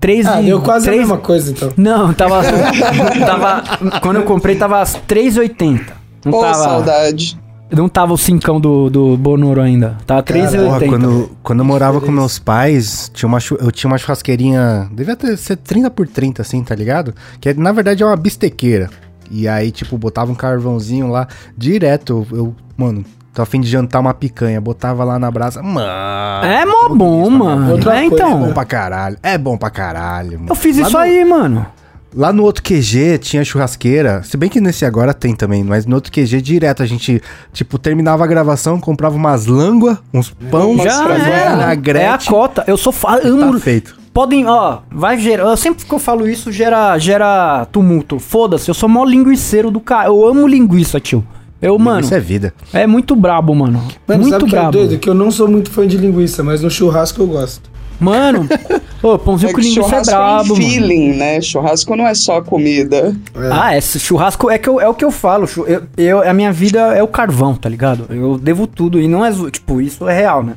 [0.00, 1.72] 3 Ah, e- deu quase a três- mesma coisa, então.
[1.76, 2.42] Não, tava.
[3.26, 5.92] tava quando eu comprei, tava 3,80.
[6.24, 6.54] Não Ô, tava.
[6.54, 7.38] saudade.
[7.70, 9.96] Não tava o cincão do, do Bonoro ainda.
[10.04, 10.38] Tava Porra,
[10.80, 10.88] 3,80.
[10.88, 14.88] quando, quando eu morava com meus pais, tinha uma, eu tinha uma churrasqueirinha.
[14.92, 17.14] Devia ter, ser 30 por 30, assim, tá ligado?
[17.40, 18.90] Que na verdade é uma bistequeira.
[19.30, 22.26] E aí, tipo, botava um carvãozinho lá direto.
[22.32, 24.60] Eu, mano, tô a fim de jantar uma picanha.
[24.60, 25.62] Botava lá na brasa.
[25.62, 26.46] Mano.
[26.46, 27.72] É mó bom, mano.
[27.72, 28.52] Outra É, coisa, É bom então.
[28.54, 29.16] pra caralho.
[29.22, 30.46] É bom pra caralho, mano.
[30.50, 31.66] Eu fiz Lá isso no- aí, mano.
[32.12, 34.22] Lá no outro QG tinha churrasqueira.
[34.24, 37.78] Se bem que nesse agora tem também, mas no outro QG direto a gente, tipo,
[37.78, 42.02] terminava a gravação, comprava umas lânguas, uns pão, Umas Já frango, é.
[42.02, 42.64] É a cota.
[42.66, 43.16] Eu sou fa...
[43.20, 43.60] Tá amo.
[43.60, 43.96] feito.
[44.12, 45.44] Podem, ó, vai gerar.
[45.44, 48.18] Eu sempre que eu falo isso, gera, gera tumulto.
[48.18, 50.08] Foda-se, eu sou mó linguiceiro do cara.
[50.08, 51.24] Eu amo linguiça, tio.
[51.60, 52.54] Eu, mano, Isso é vida.
[52.72, 53.82] é muito brabo, mano.
[54.06, 54.72] Mano, muito sabe o que é brabo.
[54.72, 54.98] doido?
[54.98, 57.68] Que eu não sou muito fã de linguiça, mas no churrasco eu gosto.
[58.00, 58.48] Mano,
[59.02, 60.56] Ô, pãozinho É com linguiça é churrasco brabo, é mano.
[60.56, 61.40] feeling, né?
[61.42, 63.14] Churrasco não é só comida.
[63.52, 65.46] Ah, esse churrasco é, que eu- é o que eu falo.
[65.66, 68.06] Eu, eu- a minha vida é o carvão, tá ligado?
[68.08, 68.98] Eu devo tudo.
[69.00, 69.30] E não é.
[69.50, 70.54] Tipo, isso é real, né?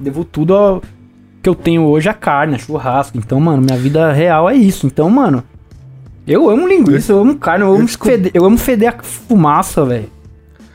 [0.00, 0.82] Devo tudo ao
[1.42, 3.16] que eu tenho hoje a carne, a churrasco.
[3.18, 4.86] Então, mano, minha vida real é isso.
[4.86, 5.42] Então, mano.
[6.26, 10.10] Eu amo linguiça, eu amo carne, eu, amo, feder, eu amo feder a fumaça, velho.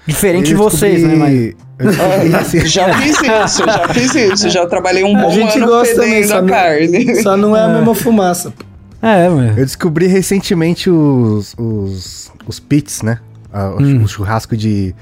[0.08, 1.54] Diferente de vocês, né, mas.
[1.80, 4.50] eu descobri assim- Já fiz isso, já fiz isso.
[4.50, 7.16] Já trabalhei um A bom gente ano gosta também, só a não, carne.
[7.22, 8.54] só não é a mesma fumaça.
[9.02, 9.50] É, mano.
[9.58, 13.20] Eu descobri recentemente os, os, os pits, né?
[13.54, 14.04] O, Hum.
[14.04, 14.94] o churrasco de,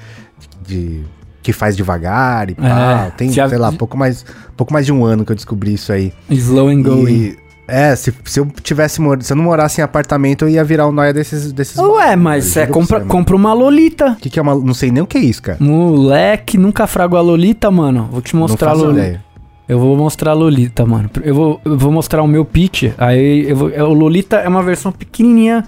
[0.66, 1.02] de.
[1.42, 3.12] que faz devagar e É, pá.
[3.18, 4.26] Tem, já- sei lá, pouco mais,
[4.58, 6.12] pouco mais de um ano que eu descobri isso aí.
[6.30, 7.12] Slow and going.
[7.14, 7.38] E,
[7.70, 10.88] é, se, se eu tivesse mor- se eu não morasse em apartamento, eu ia virar
[10.88, 11.52] o noia desses.
[11.52, 14.12] desses Ué, mas pra compra, você, compra uma Lolita.
[14.12, 14.56] O que, que é uma.
[14.56, 15.58] Não sei nem o que é isso, cara.
[15.62, 18.10] Moleque, nunca frago a Lolita, mano.
[18.12, 19.00] Vou te mostrar a Lolita.
[19.00, 19.24] ideia.
[19.68, 21.10] Eu vou mostrar a Lolita, mano.
[21.24, 22.86] Eu vou, eu vou mostrar o meu pitch.
[22.98, 25.64] Aí eu vou, é, o Lolita é uma versão pequenininha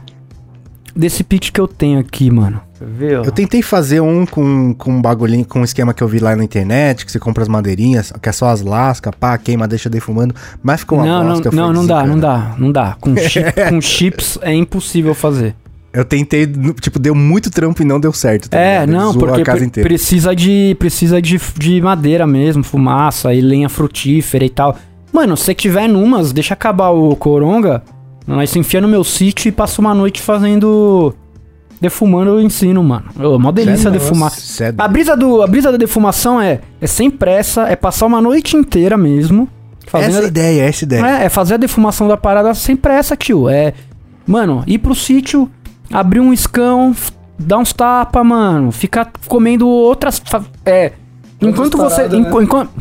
[0.95, 2.61] desse pitch que eu tenho aqui, mano.
[2.81, 2.81] Ó?
[3.25, 6.35] Eu tentei fazer um com, com um bagulhinho, com um esquema que eu vi lá
[6.35, 9.89] na internet, que você compra as madeirinhas, que é só as lascas, pá, queima, deixa
[9.89, 11.51] defumando, mas ficou uma Não, não, bosta.
[11.51, 12.21] não, falei, não dá, não "Desencana".
[12.49, 12.97] dá, não dá.
[12.99, 15.53] Com, chi- com chips é impossível fazer.
[15.93, 16.47] Eu tentei,
[16.79, 18.49] tipo, deu muito trampo e não deu certo.
[18.49, 19.87] tá É, não, porque a casa pre- inteira.
[19.89, 24.77] precisa de precisa de, de madeira mesmo, fumaça e lenha frutífera e tal.
[25.11, 27.83] Mano, se você tiver numas, deixa acabar o coronga,
[28.27, 31.13] nós se enfia no meu sítio e passa uma noite fazendo
[31.79, 33.05] defumando o ensino, mano.
[33.19, 34.31] Ô, mó delícia Nossa, defumar.
[34.61, 38.21] É A brisa do a brisa da defumação é é sem pressa, é passar uma
[38.21, 39.47] noite inteira mesmo
[39.87, 41.05] fazendo Essa é a ideia, essa a ideia.
[41.21, 43.49] é, é fazer a defumação da parada sem pressa, tio.
[43.49, 43.73] É,
[44.27, 45.49] mano, ir pro sítio,
[45.91, 46.95] abrir um escão,
[47.37, 48.71] dar uns tapa, mano.
[48.71, 50.21] Ficar comendo outras.
[50.65, 50.93] É.
[51.41, 51.95] Enquanto você.
[52.03, 52.27] paradas, né?
[52.29, 52.71] enqu- enquanto-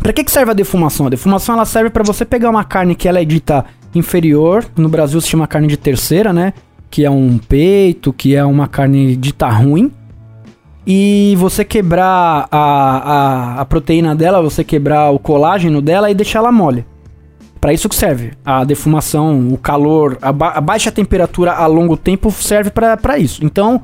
[0.00, 1.06] pra que, que serve a defumação?
[1.06, 3.64] A defumação ela serve pra você pegar uma carne que ela é dita
[3.98, 4.64] inferior.
[4.76, 6.52] No Brasil se chama carne de terceira, né?
[6.90, 9.90] Que é um peito, que é uma carne dita ruim.
[10.86, 12.58] E você quebrar a,
[13.56, 16.86] a, a proteína dela, você quebrar o colágeno dela e deixar ela mole.
[17.60, 18.32] Pra isso que serve.
[18.44, 23.44] A defumação, o calor, a, ba- a baixa temperatura a longo tempo serve pra isso.
[23.44, 23.82] Então,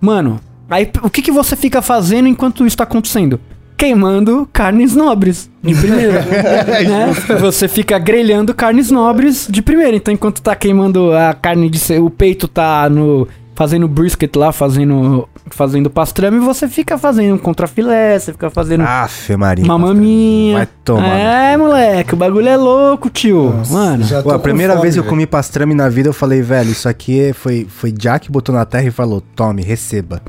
[0.00, 3.38] mano, aí o que, que você fica fazendo enquanto isso tá acontecendo?
[3.76, 6.22] Queimando carnes nobres de primeira.
[6.24, 7.12] né?
[7.40, 9.96] Você fica grelhando carnes nobres de primeira.
[9.96, 11.78] Então, enquanto tá queimando a carne de.
[11.98, 13.28] O peito tá no.
[13.54, 15.28] Fazendo brisket lá, fazendo.
[15.50, 19.64] Fazendo pastrame, você fica fazendo um contrafilé, você fica fazendo Aff, Maria.
[19.64, 20.56] uma maminha.
[20.56, 21.06] Vai tomar.
[21.06, 23.54] É, moleque, o bagulho é louco, tio.
[23.70, 24.02] Mano.
[24.02, 26.42] já Pô, tô a primeira fome, vez que eu comi pastrame na vida, eu falei,
[26.42, 30.20] velho, isso aqui é- foi, foi Jack que botou na terra e falou, tome, receba.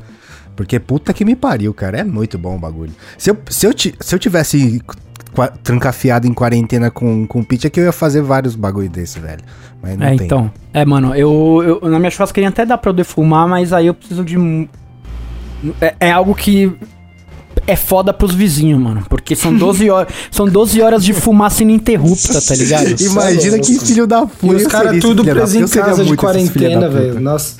[0.57, 1.99] Porque puta que me pariu, cara.
[1.99, 2.91] É muito bom o bagulho.
[3.17, 4.81] Se eu, se eu, ti- se eu tivesse
[5.63, 9.43] trancafiado em quarentena com, com pizza, que eu ia fazer vários bagulho desse, velho.
[9.81, 10.25] Mas não É, tem.
[10.25, 10.51] então.
[10.73, 13.93] É, mano, eu, eu na minha churrasqueirinha até dá pra eu defumar, mas aí eu
[13.93, 14.35] preciso de.
[15.79, 16.75] É, é algo que
[17.67, 19.03] é foda pros vizinhos, mano.
[19.09, 22.95] Porque são 12 horas, são 12 horas de fumaça ininterrupta, tá ligado?
[22.99, 24.55] Imagina que filho da E puta.
[24.55, 25.77] os caras tudo filho da preso puta.
[25.79, 27.19] em casa de quarentena, velho.
[27.19, 27.55] Nossa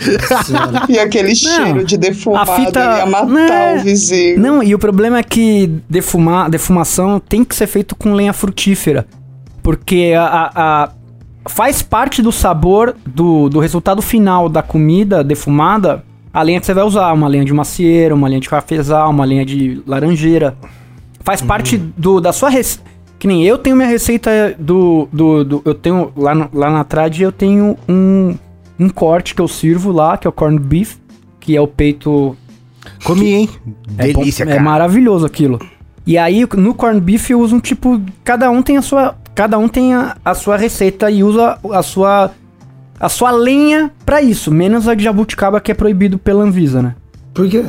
[0.46, 0.84] senhora.
[0.90, 3.76] E aquele cheiro de defumado fita- ia matar né?
[3.80, 4.40] o vizinho.
[4.40, 9.06] Não, e o problema é que defumar, defumação tem que ser feito com lenha frutífera.
[9.62, 10.52] Porque a, a-
[10.86, 10.90] a-
[11.50, 16.04] faz parte do sabor do, do resultado final da comida defumada
[16.40, 17.12] a lenha que você vai usar.
[17.14, 20.58] Uma lenha de macieira, uma lenha de cafezal, uma lenha de laranjeira.
[21.22, 22.86] Faz parte do, da sua receita.
[23.20, 25.08] Que nem eu tenho minha receita do.
[25.12, 26.12] do, do- eu tenho.
[26.16, 28.36] Lá, no- lá na trad eu tenho um,
[28.80, 30.96] um corte que eu sirvo lá, que é o corned beef,
[31.40, 32.36] que é o peito
[33.04, 33.50] Comi, hein?
[33.98, 34.62] é bom- Delícia, é, cara.
[34.62, 35.60] maravilhoso aquilo.
[36.06, 38.00] E aí, no corned beef, eu uso um tipo.
[38.24, 39.16] Cada um tem a sua.
[39.36, 42.32] Cada um tem a, a sua receita e usa a sua.
[43.00, 44.52] A sua lenha pra isso.
[44.52, 46.96] Menos a de jabuticaba que é proibido pela Anvisa, né?
[47.34, 47.66] Por quê?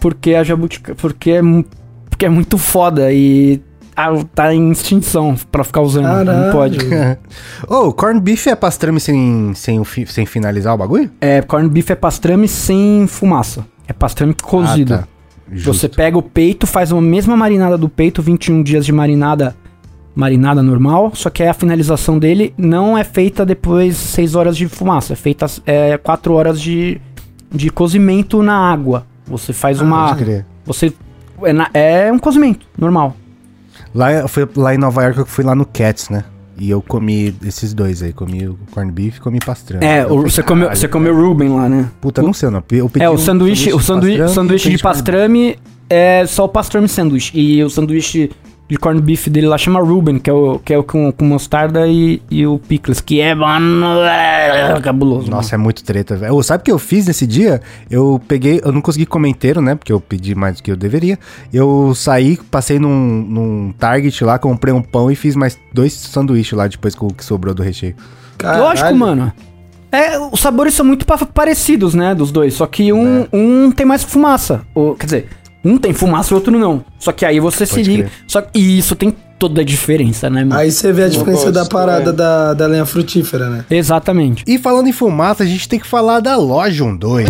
[0.00, 0.96] Porque a jabuticaba.
[0.96, 1.40] Porque é,
[2.10, 3.60] porque é muito foda e.
[3.96, 6.04] ah, tá em extinção pra ficar usando.
[6.04, 6.52] Não Caralho.
[6.52, 6.78] pode.
[7.66, 11.10] Ô, corn beef é pastrame sem, sem, sem finalizar o bagulho?
[11.20, 13.64] É, corned beef é pastrame sem fumaça.
[13.88, 14.94] É pastrame cozido.
[14.94, 15.08] Ah, tá.
[15.48, 19.54] Você pega o peito, faz a mesma marinada do peito, 21 dias de marinada,
[20.16, 25.12] marinada normal, só que a finalização dele não é feita depois 6 horas de fumaça,
[25.12, 26.98] é feita é, 4 horas de,
[27.52, 29.06] de cozimento na água.
[29.26, 30.08] Você faz uma.
[30.08, 30.46] Pode crer.
[30.64, 30.92] Você.
[31.42, 33.14] É, na- é um cozimento normal.
[33.94, 36.24] Lá, foi lá em Nova York eu fui lá no Cats, né?
[36.58, 38.12] E eu comi esses dois aí.
[38.14, 39.84] Comi o corn beef e comi pastrame.
[39.84, 41.90] É, Eu o- falei, você comeu, "Caralho, você comeu Ruben lá, né?
[42.00, 42.62] Puta, não sei, não.
[42.70, 44.82] Eu pedi É, o um sanduíche, o sanduíche, sanduíche de sanduíche beef.
[44.82, 45.58] pastrame
[45.90, 47.38] é só o pastrame sanduíche.
[47.38, 48.30] E o sanduíche
[48.68, 51.24] de corned beef dele lá chama Ruben, que é o, que é o com, com
[51.24, 55.30] mostarda e, e o pickles, que é, mano, é cabuloso.
[55.30, 56.42] Nossa, é muito treta, velho.
[56.42, 57.60] Sabe o que eu fiz nesse dia?
[57.90, 59.74] Eu peguei, eu não consegui comer inteiro, né?
[59.76, 61.18] Porque eu pedi mais do que eu deveria.
[61.52, 66.52] Eu saí, passei num, num Target lá, comprei um pão e fiz mais dois sanduíches
[66.52, 67.94] lá depois com o que sobrou do recheio.
[68.42, 68.58] mano.
[68.62, 69.32] Lógico, mano.
[69.92, 73.28] É, os sabores são muito pa- parecidos, né, dos dois, só que um, É.
[73.32, 74.62] um tem mais fumaça.
[74.74, 75.28] Ou, quer dizer,
[75.66, 76.84] um tem fumaça e o outro não.
[76.98, 78.02] Só que aí você se Pode liga.
[78.04, 78.12] crer.
[78.26, 80.60] Só que e isso tem toda a diferença, né, mano?
[80.60, 82.12] Aí você vê a diferença da parada é.
[82.12, 83.64] da, da lenha frutífera, né?
[83.70, 84.44] Exatamente.
[84.46, 87.26] E falando em fumaça, a gente tem que falar da loja 12.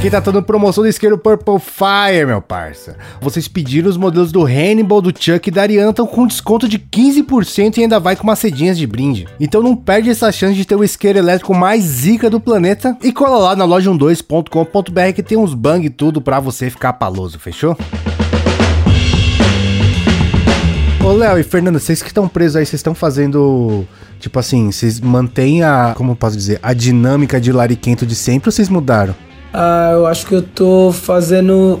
[0.00, 2.96] Porque tá toda promoção do isqueiro Purple Fire, meu parça.
[3.20, 6.78] Vocês pediram os modelos do Hannibal, do Chuck e da Ariana estão com desconto de
[6.78, 9.28] 15% e ainda vai com umas cedinhas de brinde.
[9.38, 13.12] Então não perde essa chance de ter o isqueiro elétrico mais zica do planeta e
[13.12, 17.38] cola lá na loja 12.com.br que tem uns bang e tudo pra você ficar paloso,
[17.38, 17.76] fechou?
[21.04, 23.86] Ô, Léo e Fernando, vocês que estão presos aí, vocês estão fazendo.
[24.18, 25.92] Tipo assim, vocês mantêm a.
[25.94, 26.58] Como posso dizer?
[26.62, 29.14] A dinâmica de lariquento de sempre ou vocês mudaram?
[29.52, 31.80] Ah, eu acho que eu tô fazendo.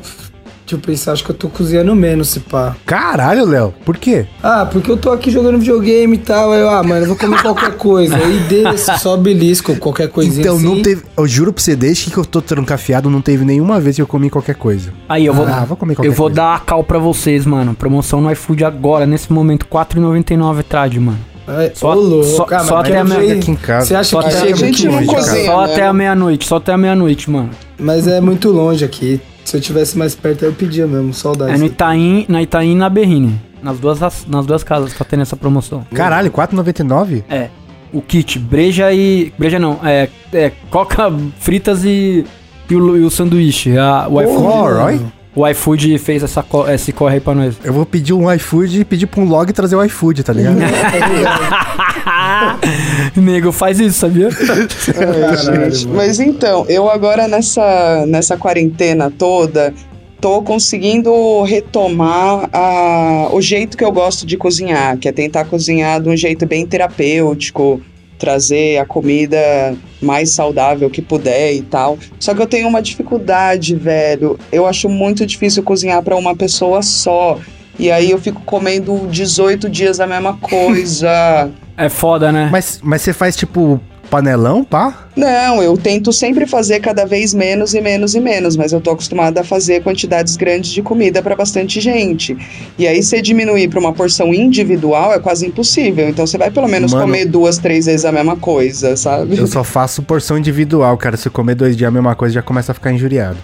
[0.66, 2.76] Deixa eu pensar, acho que eu tô cozinhando menos, se pá.
[2.86, 4.26] Caralho, Léo, por quê?
[4.40, 6.52] Ah, porque eu tô aqui jogando videogame e tal.
[6.52, 8.14] Aí eu, ah, mano, eu vou comer qualquer coisa.
[8.16, 10.64] Aí desce, só belisco, qualquer coisinha Então, assim.
[10.64, 11.02] não teve.
[11.16, 14.06] Eu juro pra você, desde que eu tô trancafiado, não teve nenhuma vez que eu
[14.06, 14.92] comi qualquer coisa.
[15.08, 16.36] Aí eu vou, Ah, vou comer qualquer eu vou coisa.
[16.36, 17.74] dar a cal pra vocês, mano.
[17.74, 21.18] Promoção no iFood agora, nesse momento, R$4,99 trade, mano.
[21.46, 22.24] Ai, Só- louco.
[22.24, 23.86] só- mas só até a aqui em casa.
[23.86, 25.16] Você acha Só que até- A gente não cozinha.
[25.24, 25.44] cara?
[25.46, 25.72] Só né?
[25.72, 27.50] até a meia-noite, só até a meia-noite, mano.
[27.78, 29.20] Mas é muito longe aqui.
[29.44, 31.12] Se eu tivesse mais perto, eu pedia mesmo.
[31.12, 31.54] Saudades.
[31.54, 33.40] É no Itaim, na Itaim e na Berrine.
[33.62, 33.98] Nas duas,
[34.28, 35.84] nas duas casas tá tendo essa promoção.
[35.92, 37.24] Caralho, R$4,99?
[37.28, 37.48] É.
[37.92, 39.32] O kit, breja e.
[39.36, 40.08] Breja não, é.
[40.32, 42.24] é coca fritas e.
[42.68, 43.76] E o, e o sanduíche.
[43.76, 45.04] A, o, iFood, Alright.
[45.34, 47.54] O iFood fez essa, co- esse corre aí pra nós.
[47.62, 50.56] Eu vou pedir um iFood e pedir pra um log trazer o iFood, tá ligado?
[53.16, 54.30] Nego, faz isso, sabia?
[54.30, 55.86] Gente.
[55.88, 59.72] Mas então, eu agora nessa, nessa quarentena toda,
[60.20, 66.00] tô conseguindo retomar a, o jeito que eu gosto de cozinhar, que é tentar cozinhar
[66.00, 67.80] de um jeito bem terapêutico,
[68.20, 71.98] trazer a comida mais saudável que puder e tal.
[72.20, 74.38] Só que eu tenho uma dificuldade, velho.
[74.52, 77.38] Eu acho muito difícil cozinhar para uma pessoa só.
[77.78, 81.50] E aí eu fico comendo 18 dias a mesma coisa.
[81.80, 82.50] É foda, né?
[82.52, 83.80] mas, mas você faz tipo
[84.10, 85.06] panelão, pá?
[85.16, 88.90] Não, eu tento sempre fazer cada vez menos e menos e menos, mas eu tô
[88.90, 92.36] acostumada a fazer quantidades grandes de comida para bastante gente.
[92.78, 96.08] E aí, você diminuir para uma porção individual é quase impossível.
[96.08, 97.06] Então, você vai pelo menos Mano.
[97.06, 99.38] comer duas, três vezes a mesma coisa, sabe?
[99.38, 101.16] Eu só faço porção individual, cara.
[101.16, 103.38] Se eu comer dois dias a mesma coisa, já começa a ficar injuriado.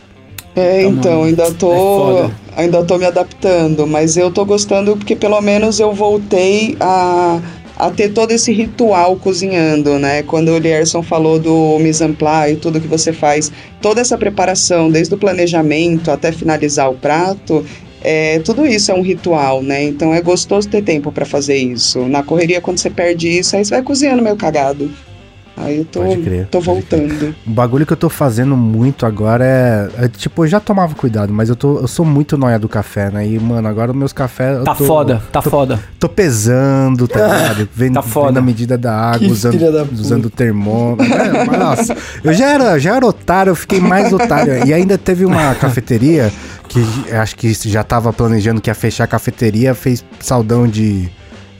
[0.56, 5.14] É, Tá, então, ainda É tô, ainda tô me adaptando, mas eu tô gostando porque
[5.14, 7.38] pelo menos eu voltei a,
[7.76, 10.22] a ter todo esse ritual cozinhando, né?
[10.22, 14.16] Quando o Lierson falou do mise en place e tudo que você faz, toda essa
[14.16, 17.64] preparação, desde o planejamento até finalizar o prato,
[18.02, 19.82] é, tudo isso é um ritual, né?
[19.82, 22.06] Então é gostoso ter tempo pra fazer isso.
[22.06, 24.90] Na correria, quando você perde isso, aí você vai cozinhando meio cagado.
[25.58, 27.00] Aí eu tô, Pode crer, tô pode crer.
[27.08, 27.34] voltando.
[27.46, 31.32] O bagulho que eu tô fazendo muito agora é, é, Tipo, eu já tomava cuidado,
[31.32, 33.26] mas eu, tô, eu sou muito noia do café, né?
[33.26, 34.62] E, mano, agora os meus cafés.
[34.64, 35.80] Tá tô- foda, tá tô, foda.
[35.98, 37.68] Tô pesando, tá ligado?
[37.74, 38.26] Vendo, Tá foda.
[38.28, 41.06] vendo a medida da água, Que usando, da usando o termômetro.
[41.14, 44.66] É, mas, nossa, eu já era, já era otário, eu fiquei mais otário.
[44.66, 46.30] E ainda teve uma cafeteria
[46.68, 51.08] que acho que já tava planejando que ia fechar a cafeteria, fez saldão de,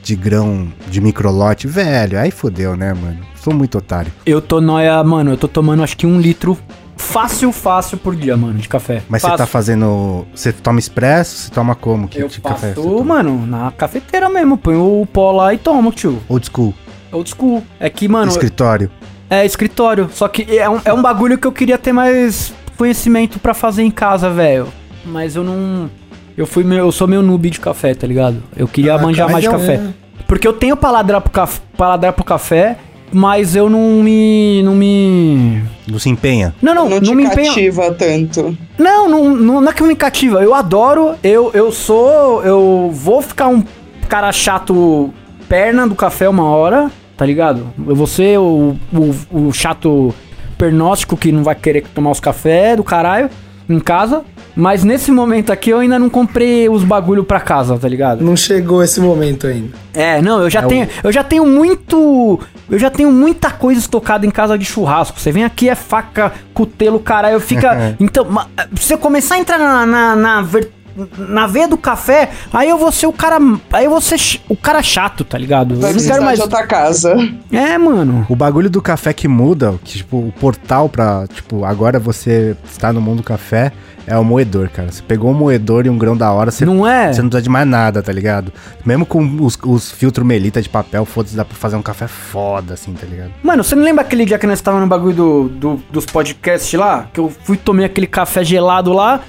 [0.03, 1.65] de grão de microlote.
[1.65, 3.25] Velho, aí fodeu, né, mano?
[3.47, 4.11] Sou muito otário.
[4.25, 6.57] Eu tô noia, mano, eu tô tomando acho que um litro
[6.97, 9.01] fácil, fácil por dia, mano, de café.
[9.07, 10.27] Mas você tá fazendo.
[10.35, 11.43] Você toma expresso?
[11.43, 12.09] Você toma como?
[12.09, 12.73] Que Eu café?
[12.73, 13.15] faço, toma?
[13.15, 14.57] mano, na cafeteira mesmo.
[14.57, 16.21] Põe o pó lá e tomo, tio.
[16.27, 16.73] Old school.
[17.09, 17.63] Old school.
[17.79, 18.91] É que, mano, escritório.
[19.29, 20.09] é escritório.
[20.11, 23.83] Só que é um, é um bagulho que eu queria ter mais conhecimento pra fazer
[23.83, 24.67] em casa, velho.
[25.05, 25.89] Mas eu não.
[26.37, 28.43] Eu fui meio, eu sou meio noob de café, tá ligado?
[28.57, 29.81] Eu queria Ah, manjar mais de é café.
[30.27, 32.77] Porque eu tenho paladar pro, caf, paladar pro café,
[33.11, 34.61] mas eu não me.
[34.63, 35.61] Não me.
[35.87, 36.53] Não se empenha.
[36.61, 37.47] Não, não, Não, não, te me empenho.
[37.47, 38.57] cativa tanto.
[38.77, 40.43] Não, não, não, não é que me cativa.
[40.43, 42.43] Eu adoro, eu, eu sou.
[42.43, 43.63] Eu vou ficar um
[44.07, 45.13] cara chato
[45.47, 47.67] perna do café uma hora, tá ligado?
[47.87, 50.13] Eu vou ser o, o, o chato
[50.57, 53.29] pernóstico que não vai querer tomar os cafés do caralho
[53.69, 54.23] em casa.
[54.59, 58.23] Mas nesse momento aqui eu ainda não comprei os bagulho pra casa, tá ligado?
[58.23, 59.69] Não chegou esse momento ainda.
[59.93, 64.25] É, não, eu já tenho, eu já tenho muito, eu já tenho muita coisa estocada
[64.25, 65.19] em casa de churrasco.
[65.19, 68.47] Você vem aqui é faca, cutelo, caralho, fica, então, ma-
[68.79, 70.71] se eu começar a entrar na na, na, ver-
[71.19, 73.37] na veia do café, aí eu vou ser o cara,
[73.71, 75.75] aí eu vou ser ch- o cara chato, tá ligado?
[75.75, 76.37] Vai eu não precisar quero mais.
[76.39, 77.15] de outra casa.
[77.51, 78.25] É, mano.
[78.27, 82.91] O bagulho do café que muda, que tipo, o portal pra, tipo, agora você está
[82.91, 83.71] no mundo do café,
[84.07, 84.89] é o moedor, cara.
[84.91, 87.11] Você pegou um moedor e um grão da hora, você Não é?
[87.13, 88.51] Você não precisa de mais nada, tá ligado?
[88.85, 92.73] Mesmo com os, os filtros melita de papel, foda-se, dá pra fazer um café foda,
[92.75, 93.31] assim, tá ligado?
[93.43, 96.73] Mano, você não lembra aquele dia que nós tava no bagulho do, do- dos podcasts
[96.79, 97.07] lá?
[97.13, 99.19] Que eu fui tomei aquele café gelado lá.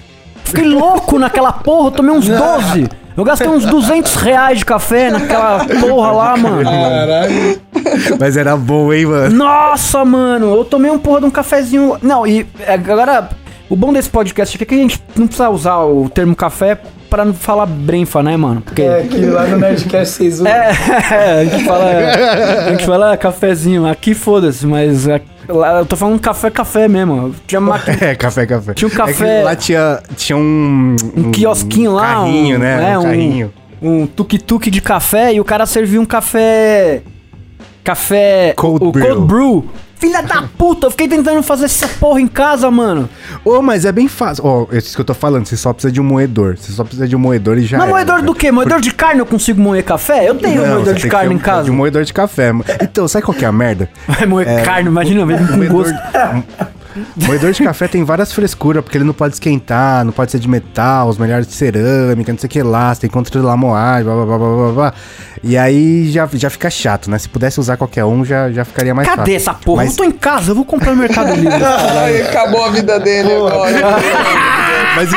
[0.45, 2.89] Fiquei louco naquela porra, eu tomei uns 12.
[3.17, 6.63] Eu gastei uns 200 reais de café naquela porra lá, mano.
[6.71, 7.61] Caralho.
[8.19, 9.37] Mas era bom, hein, mano?
[9.37, 11.99] Nossa, mano, eu tomei um porra de um cafezinho.
[12.01, 13.29] Não, e é, agora,
[13.69, 16.79] o bom desse podcast aqui é que a gente não precisa usar o termo café
[17.11, 18.61] pra não falar brenfa, né, mano?
[18.61, 18.83] Porque.
[18.83, 20.47] É, que lá no Nerdcast vocês usam.
[20.53, 21.85] É, a gente fala.
[21.87, 23.87] A gente fala cafezinho.
[23.87, 27.35] Aqui foda-se, mas é, lá eu tô falando café, café mesmo.
[27.47, 27.97] Tinha máquina.
[28.01, 28.75] É, café, café.
[28.75, 30.97] Tinha um É café- que lá tinha, tinha um...
[31.17, 32.03] Um quiosquinho lá.
[32.15, 32.93] carrinho, um, né?
[32.93, 33.53] é, um carrinho.
[33.83, 37.03] Um, um tuk-tuk de café e o cara serviu um café.
[37.85, 38.53] Café.
[38.57, 39.07] Cold o brew.
[39.15, 39.65] Cold Brew.
[39.99, 43.09] Filha da puta, eu fiquei tentando fazer essa porra em casa, mano.
[43.45, 44.45] Ô, mas é bem fácil.
[44.47, 46.57] Ó, é isso que eu tô falando, você só precisa de um moedor.
[46.57, 48.53] Você só precisa de um moedor e já Mas moedor do quê?
[48.53, 50.29] Moedor de carne eu consigo moer café?
[50.29, 51.65] Eu tenho Não, moedor você de carne ter em um- casa.
[51.65, 52.53] De um moedor de café.
[52.81, 53.89] Então, sabe qual que é a merda?
[54.07, 55.99] Vai moer carne, imagina, mesmo com Moedor, gosto.
[57.17, 60.49] moedor de café tem várias frescuras, porque ele não pode esquentar, não pode ser de
[60.49, 63.57] metal, os melhores de cerâmica, não sei o que lá, você tem que controlar a
[63.57, 64.95] moagem, blá blá blá blá blá blá.
[65.43, 67.19] E aí já, já fica chato, né?
[67.19, 69.37] Se pudesse usar qualquer um, já, já ficaria mais Cadê fácil.
[69.37, 69.85] essa porra?
[69.85, 71.55] Mas- Eu tô em casa, eu vou comprar no Mercado Livre.
[71.63, 73.71] Ai, acabou a vida dele agora.
[74.97, 75.11] Mas,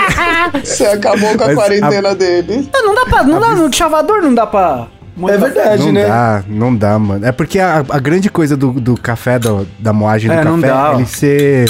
[0.68, 2.70] Você acabou com a Mas quarentena dele.
[2.74, 3.24] Ah, não dá pra.
[3.24, 4.88] Não dá, no chavador não dá pra.
[5.16, 6.06] Moer É verdade, não né?
[6.08, 7.26] dá, não dá, mano.
[7.26, 10.56] É porque a, a grande coisa do, do café, do- da moagem do É, não
[10.62, 11.70] café, dá, é ele ser,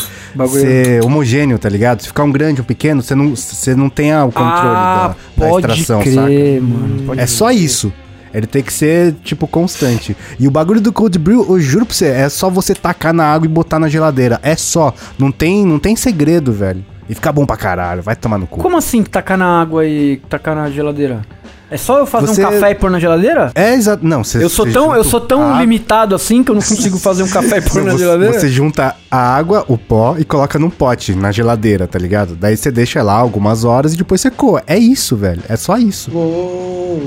[0.49, 2.01] ser homogêneo, tá ligado?
[2.01, 5.45] Se ficar um grande, um pequeno, você não, você não tem o controle Ah, da,
[5.45, 6.27] da pode extração, crer, saca?
[6.61, 7.03] mano.
[7.07, 7.91] Pode É só isso.
[8.33, 10.15] Ele tem que ser, tipo, constante.
[10.39, 13.25] E o bagulho do cold brew, eu juro pra você, é só você tacar na
[13.25, 14.39] água e botar na geladeira.
[14.41, 14.93] É só.
[15.19, 16.81] Não tem, não tem segredo, velho.
[17.09, 18.01] E fica bom pra caralho.
[18.01, 18.61] Vai tomar no cu.
[18.61, 21.23] Como assim tacar na água e tacar na geladeira?
[21.71, 23.51] É só eu fazer Você- um café e pôr na geladeira?
[23.55, 24.05] É exato.
[24.05, 26.97] Não, você Eu sou tão, eu sou tão a- limitado assim que eu não consigo
[26.99, 28.33] fazer um café e pôr na Você, geladeira?
[28.39, 32.35] você junta a água, o pó e coloca num pote na geladeira, tá ligado?
[32.35, 34.61] Daí você deixa lá algumas horas e depois você coa.
[34.67, 35.41] É isso, velho.
[35.47, 36.11] É só isso.
[36.15, 36.99] Ô,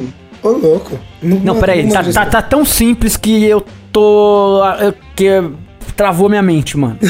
[0.43, 0.99] louco.
[1.23, 4.63] Não, peraí, tá, tá, tá tão simples que eu tô.
[4.81, 5.43] eu- que
[5.97, 6.99] travou minha mente, mano.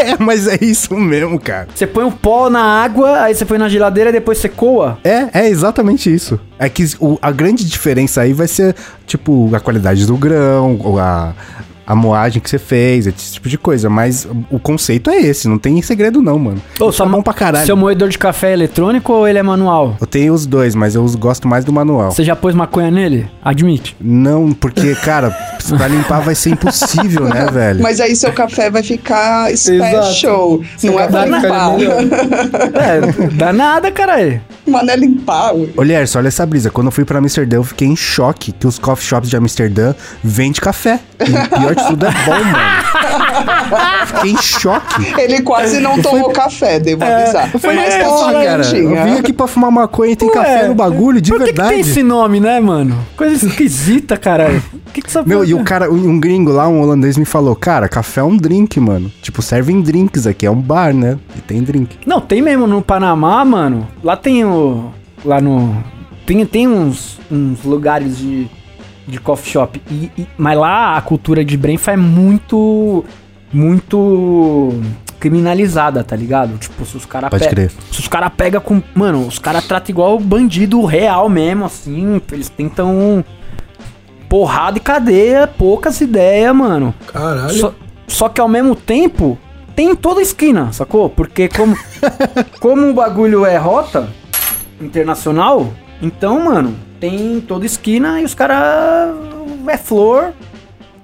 [0.00, 1.68] É, mas é isso mesmo, cara.
[1.74, 4.98] Você põe o pó na água, aí você põe na geladeira e depois você coa.
[5.04, 6.40] É, é exatamente isso.
[6.58, 8.74] É que o- a grande diferença aí vai ser,
[9.06, 11.34] tipo, a qualidade do grão, ou a,
[11.90, 13.90] a moagem que você fez, esse tipo de coisa.
[13.90, 16.62] Mas o conceito é esse, não tem segredo não, mano.
[16.78, 17.66] Ô, Fica bom pra caralho.
[17.66, 19.96] Seu moedor de café é eletrônico ou ele é manual?
[20.00, 22.12] Eu tenho os dois, mas eu os gosto mais do manual.
[22.12, 23.28] Você já pôs maconha nele?
[23.42, 23.96] Admite.
[24.00, 25.30] Não, porque, cara,
[25.76, 27.82] pra limpar vai ser impossível, né, velho?
[27.82, 30.60] Mas aí seu café vai ficar special.
[30.78, 31.70] Seu Não é pra limpar.
[32.80, 34.40] É, dá nada, caralho.
[34.66, 35.52] Mas não é limpar.
[35.54, 35.66] ué.
[35.84, 36.70] Lierson, olha essa brisa.
[36.70, 39.94] Quando eu fui pra Amsterdã, eu fiquei em choque que os coffee shops de Amsterdã
[40.22, 41.00] vendem café.
[41.18, 44.06] E o pior tudo é bom, mano.
[44.06, 45.14] Fiquei em choque.
[45.18, 47.50] Ele quase não tomou café, devo avisar.
[47.52, 50.74] Eu falei, Mas tá cara, eu vim aqui pra fumar maconha e tem café no
[50.74, 51.70] bagulho, de Por que, que verdade.
[51.70, 52.96] tem esse nome, né, mano?
[53.16, 54.62] Coisa esquisita, caralho.
[54.86, 55.64] O que, que Meu, e o tem?
[55.64, 59.10] cara, um um gringo lá, um holandês, me falou, cara, café é um drink, mano.
[59.22, 61.18] Tipo, servem drinks aqui, é um bar, né?
[61.36, 61.96] E tem drink.
[62.04, 63.86] Não, tem mesmo no Panamá, mano.
[64.02, 64.90] Lá tem o.
[65.24, 65.76] Lá no.
[66.26, 68.48] Tem, tem uns, uns lugares de,
[69.06, 69.82] de coffee shop.
[69.90, 73.04] E, e- mas lá a cultura de Brenfa é muito.
[73.52, 74.80] Muito.
[75.18, 76.56] criminalizada, tá ligado?
[76.56, 77.70] Tipo, se os caras crer.
[77.92, 78.82] Se os caras pegam com.
[78.94, 82.20] Mano, os caras tratam igual bandido real mesmo, assim.
[82.32, 83.24] Eles tentam.
[84.28, 86.94] Porrada e cadeia, poucas ideias, mano.
[87.08, 87.52] Caralho.
[87.52, 87.74] Só,
[88.06, 89.36] só que ao mesmo tempo,
[89.74, 91.10] tem em toda esquina, sacou?
[91.10, 91.76] Porque como,
[92.60, 94.08] como o bagulho é rota
[94.80, 95.72] internacional,
[96.02, 99.14] então, mano, tem em toda esquina e os caras
[99.66, 100.32] é flor,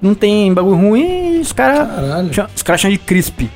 [0.01, 2.31] não tem bagulho ruim e os caras Caralho.
[2.55, 3.49] os caras chamam de crisp.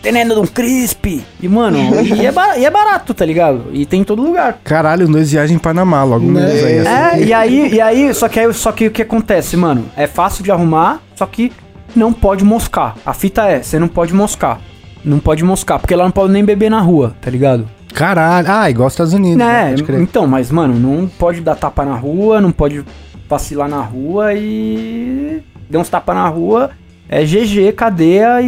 [0.00, 1.24] Tenendo de um crisp.
[1.42, 3.64] E, mano, e é, ba- e é barato, tá ligado?
[3.72, 4.58] E tem em todo lugar.
[4.62, 6.78] Caralho, os dois viajam em Panamá, logo menos aí.
[6.78, 6.88] assim.
[6.88, 9.86] É, e aí, e aí, só que aí, só que o que acontece, mano?
[9.96, 11.52] É fácil de arrumar, só que
[11.96, 12.94] não pode moscar.
[13.04, 14.60] A fita é, você não pode moscar.
[15.04, 17.68] Não pode moscar, porque lá não pode nem beber na rua, tá ligado?
[17.94, 18.46] Caralho.
[18.50, 19.36] Ah, igual os Estados Unidos.
[19.38, 19.70] Né?
[19.70, 20.00] Pode crer.
[20.00, 22.84] Então, mas, mano, não pode dar tapa na rua, não pode
[23.28, 25.42] vacilar na rua e.
[25.68, 26.70] Deu uns tapa na rua,
[27.08, 28.46] é GG, cadeia e,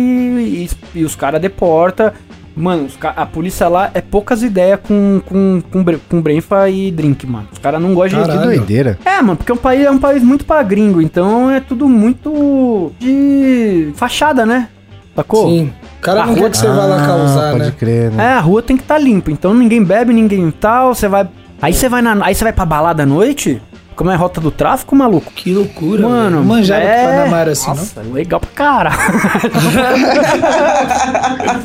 [0.94, 2.14] e, e os caras deporta.
[2.56, 6.68] Mano, os ca- a polícia lá é poucas ideias com, com, com, bre- com brenfa
[6.68, 7.46] e drink, mano.
[7.52, 8.26] Os caras não gostam de.
[8.28, 8.56] Que Caralho.
[8.56, 8.98] doideira.
[9.04, 11.88] É, mano, porque é um país, é um país muito pra gringo, então é tudo
[11.88, 14.68] muito de fachada, né?
[15.14, 15.48] Sacou?
[15.48, 15.72] Sim.
[16.00, 17.72] O cara A não rua- quer que você vá lá causar, Ah, pode né?
[17.78, 18.24] crer, né?
[18.24, 21.28] É, a rua tem que estar limpa, então ninguém bebe, ninguém tal, você vai.
[21.60, 22.16] Aí você vai na.
[22.24, 23.60] Aí você vai pra balada à noite?
[23.94, 25.30] Como é a rota do tráfico, maluco?
[25.36, 26.42] Que loucura, Mano.
[26.42, 27.04] Manjava é...
[27.04, 28.90] que Panamá era assim, Nossa, legal pra cara.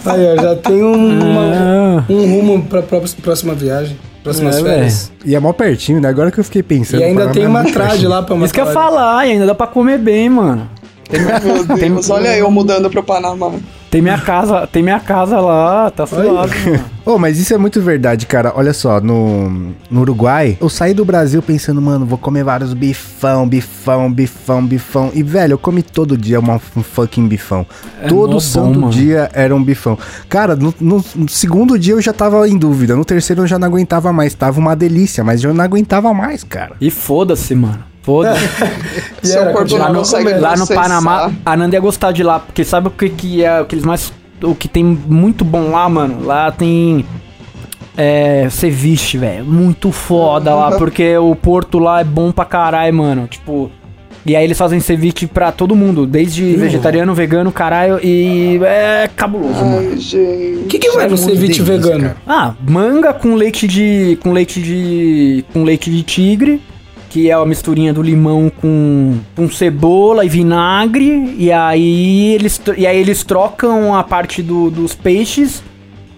[0.05, 0.11] não?
[0.13, 3.97] Aí, ó, já tem um, uma- um rumo pra pró- próxima viagem.
[4.21, 5.11] Próximas É, férias.
[5.23, 6.09] E é mó pertinho, né?
[6.09, 6.99] Agora que eu fiquei pensando.
[6.99, 8.09] E ainda tem é uma trade pertinho.
[8.09, 10.69] lá pra uma Isso que eu ia falar, e ainda dá pra comer bem, mano.
[11.09, 13.51] Meu Deus, olha eu mudando pro Panamá.
[13.95, 16.83] Tem minha casa, tem minha casa lá, tá suave, mano.
[17.05, 18.51] Ô, mas isso é muito verdade, cara.
[18.53, 23.47] Olha só, no, no Uruguai, eu saí do Brasil pensando, mano, vou comer vários bifão,
[23.47, 25.11] bifão, bifão, bifão.
[25.13, 27.65] E, velho, eu comi todo dia uma, um fucking bifão.
[28.01, 28.89] É todo bom, santo mano.
[28.91, 29.97] dia era um bifão.
[30.27, 32.97] Cara, no, no- no segundo dia eu já tava em dúvida.
[32.97, 34.33] No terceiro eu já não aguentava mais.
[34.33, 36.75] Tava uma delícia, mas eu não aguentava mais, cara.
[36.81, 37.79] E foda-se, mano.
[38.05, 38.45] Foda-se.
[39.23, 40.39] E Seu era, corpo não no.
[40.39, 40.67] Lá no.
[40.67, 43.73] Panamá, a Nanda ia gostar de lá, porque sabe o que, que é o que
[43.73, 44.13] eles mais.
[44.43, 46.23] O que tem muito bom lá, mano?
[46.23, 47.03] Lá tem.
[47.97, 48.47] É.
[48.51, 49.43] Ceviche, velho.
[49.43, 53.27] Muito foda lá, porque o porto lá é bom pra caralho, mano.
[53.27, 53.71] Tipo.
[54.25, 59.63] E aí eles fazem ceviche pra todo mundo, desde vegetariano, vegano, caralho, e é cabuloso,
[59.63, 59.89] mano.
[59.91, 60.63] Ai, gente.
[60.63, 62.15] O que, que vai no ceviche vegano?
[62.25, 64.17] Ah, manga com leite de.
[64.21, 65.45] com leite de.
[65.53, 66.59] com leite de tigre,
[67.15, 71.33] que é a misturinha do limão com, com cebola e vinagre.
[71.37, 75.63] E aí eles, e aí eles trocam a parte do- dos peixes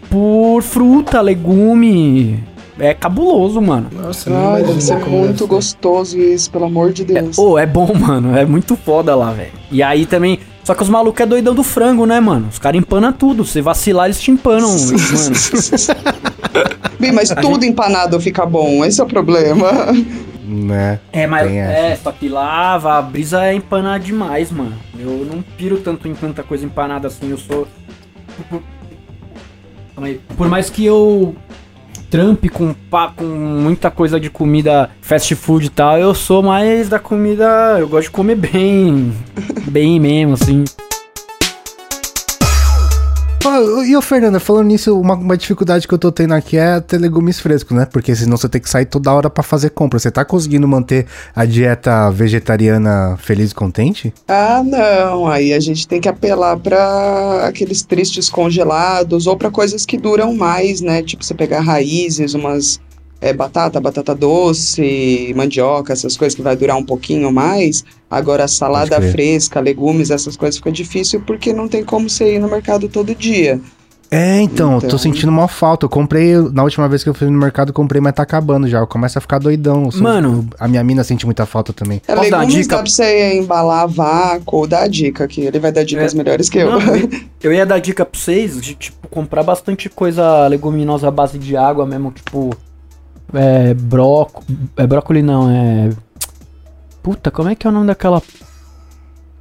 [0.09, 2.43] por fruta, legume.
[2.79, 3.89] É cabuloso, mano.
[3.91, 7.37] Nossa, Ai, deve ser como muito gostoso isso, pelo amor de Deus.
[7.37, 8.35] Ô, é bom, mano.
[8.35, 9.51] É muito foda lá, velho.
[9.71, 10.39] E aí também.
[10.63, 12.47] Só que os malucos é doidão do frango, né, mano?
[12.51, 13.45] Os caras empanam tudo.
[13.45, 14.97] Se vacilar, eles te empanam, mano.
[16.99, 19.69] Bi, mas tudo empanado fica bom, esse é o problema.
[20.47, 21.01] Né?
[21.11, 24.77] É, mas é, lá a brisa é empanar demais, mano.
[24.97, 27.67] Eu não piro tanto em tanta coisa empanada assim, eu sou.
[30.37, 31.35] Por, mais que eu
[32.09, 32.73] trampe com,
[33.15, 37.75] com muita coisa de comida fast food e tal, eu sou mais da comida.
[37.77, 39.13] Eu gosto de comer bem.
[39.67, 40.63] bem mesmo, assim.
[43.85, 46.97] E ô, Fernanda, falando nisso, uma, uma dificuldade que eu tô tendo aqui é ter
[46.97, 47.85] legumes frescos, né?
[47.85, 49.99] Porque senão você tem que sair toda hora pra fazer compra.
[49.99, 54.13] Você tá conseguindo manter a dieta vegetariana feliz e contente?
[54.27, 55.27] Ah, não.
[55.27, 60.35] Aí a gente tem que apelar pra aqueles tristes congelados ou pra coisas que duram
[60.35, 61.01] mais, né?
[61.01, 62.79] Tipo, você pegar raízes, umas
[63.19, 67.83] é, batata, batata doce, mandioca, essas coisas que vai durar um pouquinho mais.
[68.09, 72.47] Agora, salada fresca, legumes, essas coisas fica difícil porque não tem como você ir no
[72.47, 73.59] mercado todo dia.
[74.09, 74.99] É, então, eu tô Então.
[74.99, 75.85] sentindo mal falta.
[75.85, 78.79] Eu comprei, na última vez que eu fui no mercado, comprei, mas tá acabando já.
[78.79, 79.91] Eu começo a ficar doidão.
[79.91, 80.47] Sou- Mano.
[80.57, 82.01] A minha mina sente muita falta também.
[82.07, 82.77] É, Posso dar uma legumes dica?
[82.77, 86.17] dá pra você embalar a vácuo, dá a dica que ele vai dar dicas É.
[86.17, 86.71] melhores que eu.
[86.71, 87.09] Não, eu-
[87.43, 91.57] eu ia dar dica pra vocês de, tipo, comprar bastante coisa leguminosa à base de
[91.57, 92.55] água mesmo, tipo.
[93.33, 93.73] É.
[93.73, 94.43] Bróco.
[94.75, 95.89] É brócoli não, é.
[97.03, 98.21] Puta, como é que é o nome daquela.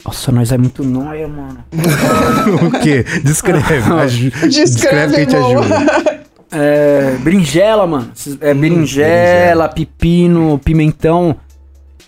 [0.05, 1.65] Nossa, nós é muito nóia, mano.
[2.67, 3.05] o quê?
[3.25, 3.93] Descreve.
[3.93, 6.25] aju- Descreve, que a gente ajuda.
[6.53, 7.17] É.
[7.21, 8.13] Berinjela, mano.
[8.41, 11.35] É berinjela, pepino, pimentão.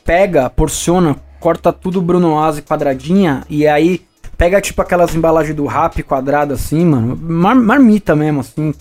[0.04, 4.00] Pega, porciona, corta tudo brunoise quadradinha e aí
[4.38, 7.18] pega tipo aquelas embalagens do rap quadrada assim, mano.
[7.20, 8.72] Mar- marmita mesmo, assim.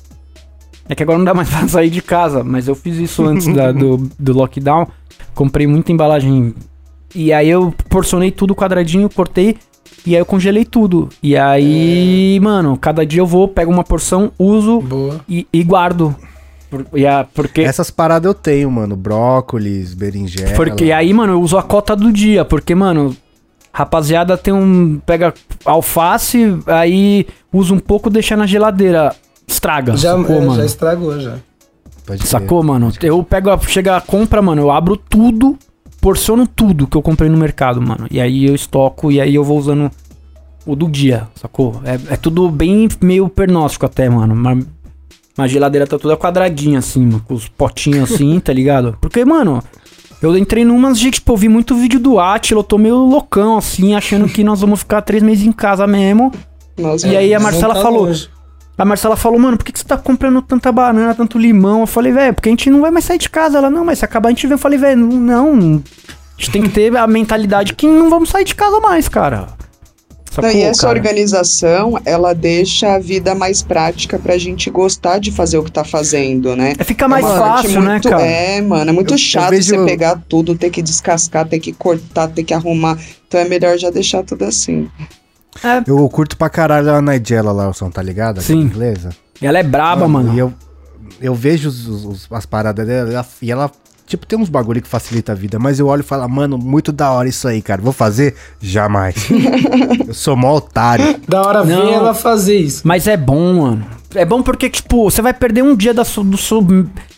[0.90, 3.48] É que agora não dá mais pra sair de casa, mas eu fiz isso antes
[3.54, 4.88] da- do, do lockdown.
[5.34, 6.54] Comprei muita embalagem.
[7.16, 9.58] E aí eu porcionei tudo quadradinho, cortei.
[10.06, 11.10] E aí eu congelei tudo.
[11.22, 15.20] E aí, mano, cada dia eu vou, pego uma porção, uso Boa.
[15.28, 16.16] e, e guardo.
[16.70, 18.96] Por- e a- porque, Essas paradas eu tenho, mano.
[18.96, 20.54] Brócolis, berinjela.
[20.56, 22.44] porque aí, mano, eu uso a cota do dia.
[22.46, 23.16] Porque, mano,
[23.72, 25.00] rapaziada tem um.
[25.06, 25.34] Pega
[25.66, 29.14] alface, aí usa um pouco, deixa na geladeira.
[29.48, 29.96] Estraga.
[29.96, 30.56] Já, sacou, é, mano?
[30.56, 31.38] já estragou, já.
[32.06, 32.28] Pode.
[32.28, 32.92] Sacou, mano?
[33.02, 35.58] Eu pego, a, chega a compra, mano, eu abro tudo,
[36.00, 38.08] porciono tudo que eu comprei no mercado, mano.
[38.12, 39.92] E aí eu estoco e aí eu vou usando
[40.66, 41.82] o do dia, sacou?
[41.84, 44.36] É, é tudo bem meio pernóstico até, mano.
[44.36, 44.66] Mas
[45.38, 48.98] a geladeira tá toda quadradinha assim, mano, com os potinhos assim, tá ligado?
[49.00, 49.64] Porque, mano,
[50.22, 53.58] eu entrei numas de, tipo, eu vi muito vídeo do Atila, eu tô meio loucão
[53.58, 56.32] assim, achando que nós vamos ficar três meses em casa mesmo.
[56.78, 58.30] Nossa, E aí a Marcela tá falou, longe.
[58.78, 61.82] A Marcela falou, mano, por que, que você tá comprando tanta banana, tanto limão?
[61.82, 63.58] Eu falei, velho, porque a gente não vai mais sair de casa.
[63.58, 64.54] Ela, não, mas se acabar a gente vê.
[64.54, 65.54] Eu falei, velho, não.
[65.56, 69.48] A gente tem que ter a mentalidade que não vamos sair de casa mais, cara.
[70.54, 71.00] E essa cara?
[71.00, 75.84] organização, ela deixa a vida mais prática pra gente gostar de fazer o que tá
[75.84, 76.74] fazendo, né?
[76.78, 78.22] É, Fica mais É fácil, né, muito- cara?
[78.24, 81.60] É, mano, é muito Eu- eu chato vejo- você pegar tudo, ter que descascar, ter
[81.60, 83.00] que cortar, ter que arrumar.
[83.28, 84.88] Então é melhor já deixar tudo assim.
[85.86, 88.42] Eu curto pra caralho a Nigella lá, o som, tá ligado?
[88.42, 88.60] Sim.
[88.62, 89.10] inglesa.
[89.42, 90.34] Ela é braba, mano.
[90.34, 90.54] E eu,
[91.22, 93.72] eu vejo os- os- as paradas dela ela- e ela,
[94.06, 96.92] tipo, tem uns bagulho que facilita a vida, mas eu olho e falo, mano, muito
[96.92, 97.82] da hora isso aí, cara.
[97.82, 98.36] Vou fazer?
[98.60, 99.16] Jamais.
[100.08, 101.18] eu sou mó otário.
[101.28, 101.94] Da hora ver Não.
[101.94, 102.82] ela fazer isso.
[102.86, 103.86] Mas é bom, mano.
[104.16, 106.66] É bom porque, tipo, você vai perder um dia da su- do seu.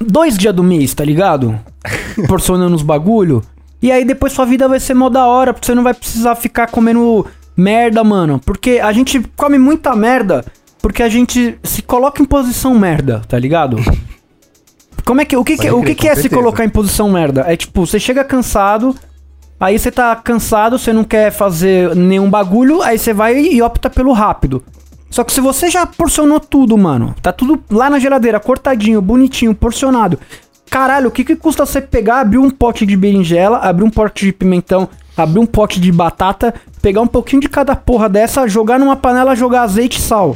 [0.02, 1.58] Dois dias do mês, tá ligado?
[2.28, 3.42] Porcionando os bagulho.
[3.82, 6.36] E aí depois sua vida vai ser mó da hora, porque você não vai precisar
[6.36, 7.26] ficar comendo
[7.60, 8.40] merda, mano.
[8.46, 10.44] Porque a gente come muita merda
[10.82, 13.78] porque a gente se coloca em posição merda, tá ligado?
[15.06, 15.36] Como é que.
[15.36, 17.44] O que, que- o que, que é se colocar em posição merda?
[17.48, 18.96] É tipo, você chega cansado.
[19.60, 23.90] Aí você tá cansado, você não quer fazer nenhum bagulho, aí você vai e opta
[23.90, 24.64] pelo rápido.
[25.10, 29.54] Só que se você já porcionou tudo, mano, tá tudo lá na geladeira, cortadinho, bonitinho,
[29.54, 30.18] porcionado.
[30.70, 34.28] Caralho, o que que custa você pegar, abrir um pote de berinjela, abrir um pote
[34.28, 34.88] de pimentão,
[35.24, 39.36] abrir um pote de batata, pegar um pouquinho de cada porra dessa, jogar numa panela,
[39.36, 40.36] jogar azeite e sal.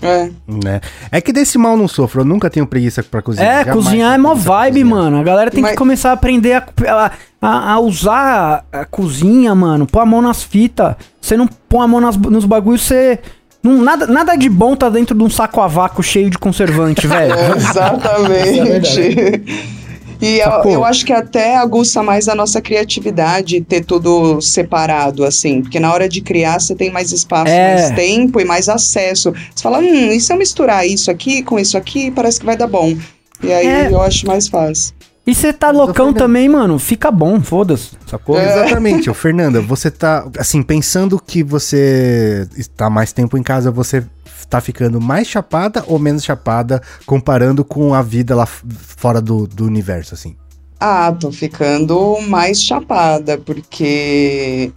[0.00, 0.30] É.
[0.46, 0.80] Né?
[1.10, 3.48] É que desse mal não sofro, eu nunca tenho preguiça pra cozinhar.
[3.48, 5.18] É, jamais cozinhar é mó vibe, mano.
[5.18, 7.10] A galera tem Mas- que começar a aprender a, a,
[7.42, 9.86] a- a usar a, cozinha, mano.
[9.88, 10.94] Pôr a mão nas fitas.
[11.20, 13.18] Você não põe a mão nas, nos bagulhos, você.
[13.60, 17.04] Não, nada, nada de bom tá dentro de um saco a vácuo cheio de conservante,
[17.08, 17.34] velho.
[17.34, 19.42] É, Exatamente.
[20.20, 25.62] E eu, eu acho que até aguça mais a nossa criatividade ter tudo separado, assim.
[25.62, 27.74] Porque na hora de criar, você tem mais espaço, É.
[27.74, 29.32] mais tempo e mais acesso.
[29.54, 32.56] Você fala, hum, e se eu misturar isso aqui com isso aqui, parece que vai
[32.56, 32.96] dar bom.
[33.42, 33.88] E aí É.
[33.92, 34.92] eu acho mais fácil.
[35.24, 36.78] E você tá loucão também, mano.
[36.78, 37.90] Fica bom, foda-se.
[38.06, 38.38] Sacou?
[38.40, 38.46] É.
[38.50, 44.02] Exatamente, ô Fernanda, você tá, assim, pensando que você está mais tempo em casa, você
[44.46, 49.64] tá ficando mais chapada ou menos chapada comparando com a vida lá fora do, do
[49.64, 50.36] universo, assim?
[50.80, 54.70] Ah, tô ficando mais chapada, porque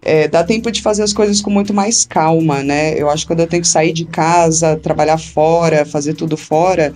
[0.00, 2.94] é, dá tempo de fazer as coisas com muito mais calma, né?
[3.00, 6.92] Eu acho que quando eu tenho que sair de casa, trabalhar fora, fazer tudo fora,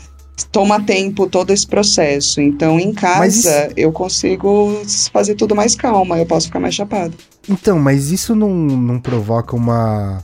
[0.53, 2.41] toma tempo todo esse processo.
[2.41, 4.81] Então, em casa, isso- eu consigo
[5.13, 7.13] fazer tudo mais calma, eu posso ficar mais chapada.
[7.49, 10.23] Então, mas isso não, não provoca uma.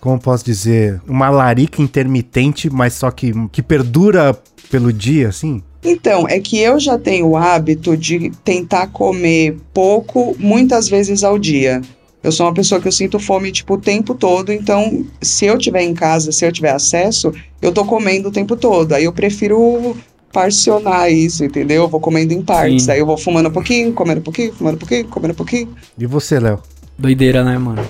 [0.00, 1.00] Como posso dizer?
[1.06, 4.36] Uma larica intermitente, mas só que, que perdura
[4.70, 5.62] pelo dia, assim?
[5.84, 11.38] Então, é que eu já tenho o hábito de tentar comer pouco, muitas vezes ao
[11.38, 11.80] dia.
[12.22, 15.56] Eu sou uma pessoa que eu sinto fome, tipo, o tempo todo, então, se eu
[15.56, 17.32] tiver em casa, se eu tiver acesso,
[17.62, 18.92] eu tô comendo o tempo todo.
[18.92, 19.96] Aí eu prefiro
[20.30, 21.82] parcionar isso, entendeu?
[21.82, 22.84] Eu vou comendo em partes.
[22.84, 22.90] Sim.
[22.90, 25.74] Aí eu vou fumando um pouquinho, comendo um pouquinho, fumando um pouquinho, comendo um pouquinho.
[25.98, 26.60] E você, Léo?
[26.98, 27.82] Doideira, né, mano?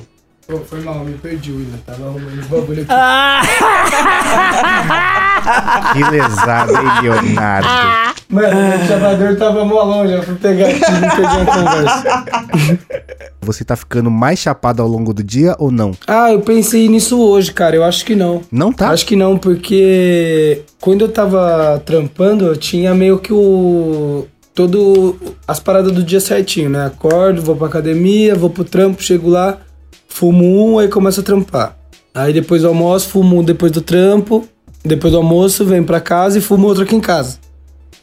[0.51, 1.79] Pô, foi mal, me perdi, William.
[1.87, 2.91] Tava arrumando os bagulho aqui.
[5.93, 7.69] Que lesado, hein, Leonardo?
[8.29, 12.25] Mano, o chavador tava mó longe, eu fui pegar aqui e na conversa.
[13.41, 15.93] Você tá ficando mais chapado ao longo do dia ou não?
[16.07, 17.75] Ah, eu pensei nisso hoje, cara.
[17.75, 18.43] Eu acho que não.
[18.53, 18.91] Não tá?
[18.91, 24.27] Acho que não, porque quando eu tava trampando, eu tinha meio que o.
[24.55, 25.17] Todo.
[25.47, 26.87] As paradas do dia certinho, né?
[26.87, 29.59] Acordo, vou pra academia, vou pro trampo, chego lá,
[30.11, 31.77] fumo um, aí começo a trampar.
[32.13, 34.47] Aí depois do almoço, fumo um depois do trampo.
[34.85, 37.39] Depois do almoço, venho pra casa e fumo outro aqui em casa.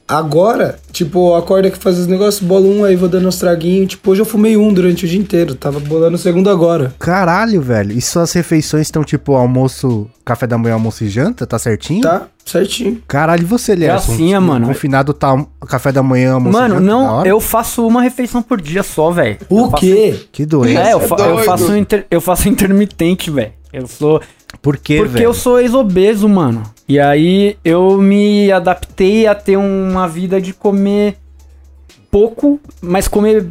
[0.08, 3.90] Agora, tipo, eu acordo aqui fazer os negócios, bolo um, aí vou dando uns traguinhos.
[3.90, 5.54] Tipo, hoje eu fumei um durante o dia inteiro.
[5.54, 6.94] Tava bolando o segundo agora.
[6.98, 7.92] Caralho, velho.
[7.92, 11.46] E suas refeições estão tipo almoço, café da manhã, almoço e janta?
[11.46, 12.02] Tá certinho?
[12.04, 12.28] Tá?
[12.46, 13.02] Certinho.
[13.06, 13.96] Caralho, e você, Léo?
[13.96, 14.68] assim, Um- mano.
[14.68, 16.86] Confinado tá um- café da manhã, almoço e Mano, janta?
[16.88, 19.38] Da não, eu faço uma refeição por dia só, velho.
[19.50, 20.20] O Eu faço- quê?
[20.32, 20.78] Que doente.
[20.78, 21.44] É, eu, é fa- eu doido.
[21.46, 23.52] faço inter- eu faço intermitente, velho.
[23.74, 24.22] Eu sou.
[24.62, 25.26] Por quê, Porque velho?
[25.26, 26.64] eu sou ex-obeso, mano.
[26.88, 31.18] E aí eu me adaptei a ter uma vida de comer
[32.10, 33.48] pouco, mas comer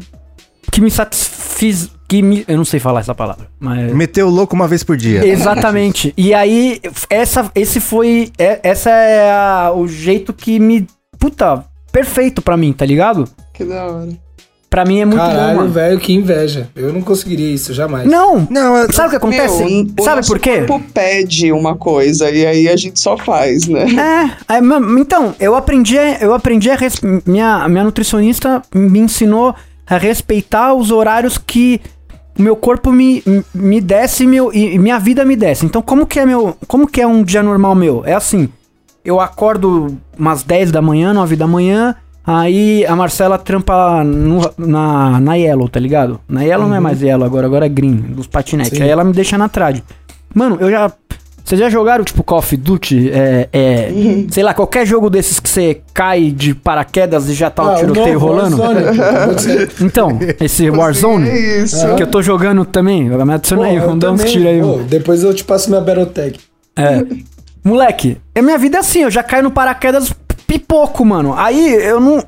[0.72, 1.90] que me satisfiz.
[2.08, 3.92] Que me, eu não sei falar essa palavra, mas.
[3.92, 5.26] Meteu o louco uma vez por dia.
[5.26, 6.14] Exatamente.
[6.16, 6.80] E aí,
[7.10, 8.30] essa, esse foi.
[8.38, 10.86] é- essa é a- o jeito que me.
[11.18, 13.28] Puta, perfeito pra mim, tá ligado?
[13.52, 14.08] Que da hora.
[14.68, 16.68] Pra mim é muito bom, Caralho, velho, que inveja.
[16.74, 18.06] Eu não conseguiria isso, jamais.
[18.08, 18.46] Não!
[18.50, 19.64] Não, eu- Sabe o que acontece?
[19.64, 20.62] Meu, o Sabe nosso por quê?
[20.64, 23.86] corpo pede uma coisa e aí a gente só faz, né?
[24.48, 24.58] É, é,
[24.98, 29.54] então, eu aprendi, eu aprendi a res- minha minha nutricionista me ensinou
[29.86, 31.80] a respeitar os horários que
[32.38, 33.22] o meu corpo me,
[33.54, 35.64] me desce meu, e e minha vida me desce.
[35.64, 36.56] Então, como que é meu.
[36.66, 38.02] Como que é um dia normal meu?
[38.04, 38.48] É assim.
[39.04, 41.94] Eu acordo umas 10 da manhã, 9 da manhã.
[42.26, 46.18] Aí a Marcela trampa no- na, na Yellow, tá ligado?
[46.28, 48.76] Na Yellow não é mais Yellow agora, agora é Green, dos patinetes.
[48.76, 48.82] Sim.
[48.82, 49.84] Aí ela me deixa na trade.
[50.34, 50.90] Mano, eu já.
[51.44, 53.08] Vocês já jogaram, tipo, Call of Duty?
[53.12, 53.92] É, é,
[54.32, 57.74] sei lá, qualquer jogo desses que você cai de paraquedas e já tá o Ah,
[57.76, 58.56] tiroteio novo rolando?
[59.80, 61.94] Então, esse Warzone, É isso.
[61.94, 64.60] que eu tô jogando também, me adiciona aí, Pô, vamos dar uns tiros aí.
[64.60, 66.40] pô, depois eu te passo minha Battletech.
[66.76, 67.04] É.
[67.62, 70.12] Moleque, a minha vida é assim, eu já caio no paraquedas
[70.46, 71.34] pipoco, mano.
[71.36, 72.22] Aí eu não.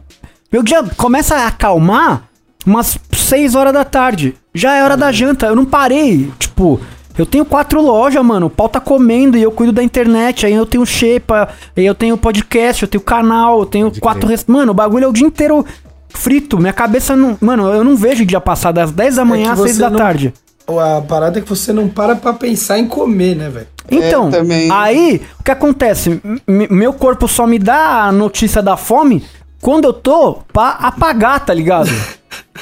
[0.52, 2.22] Meu dia começa a acalmar
[2.66, 4.34] umas 6 horas da tarde.
[4.54, 6.30] Já é hora da janta, eu não parei.
[6.38, 6.80] Tipo,
[7.16, 8.46] eu tenho quatro lojas, mano.
[8.46, 10.46] O pau tá comendo e eu cuido da internet.
[10.46, 14.20] Aí eu tenho Shepa, aí eu tenho podcast, eu tenho canal, eu tenho quatro.
[14.22, 14.30] crer.
[14.30, 14.48] Rest...
[14.48, 15.64] Mano, o bagulho é o dia inteiro
[16.08, 16.58] frito.
[16.58, 17.36] Minha cabeça não.
[17.40, 19.80] Mano, eu não vejo o dia passar das 10 da manhã que às 6 você
[19.82, 20.32] da não- tarde.
[20.66, 23.66] A parada é que você não para pra pensar em comer, né, velho?
[23.90, 24.70] Então, também.
[24.70, 26.20] aí, o que acontece?
[26.46, 29.24] M- meu corpo só me dá a notícia da fome
[29.60, 31.88] quando eu tô pra apagar, tá ligado?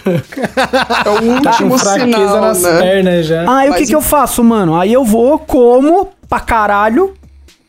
[0.07, 2.81] É o Tá último fraqueza sinal, nas né?
[2.81, 3.41] pernas já.
[3.59, 4.77] Aí o que Mas que eu faço, mano?
[4.79, 7.15] Aí eu vou, como pra caralho,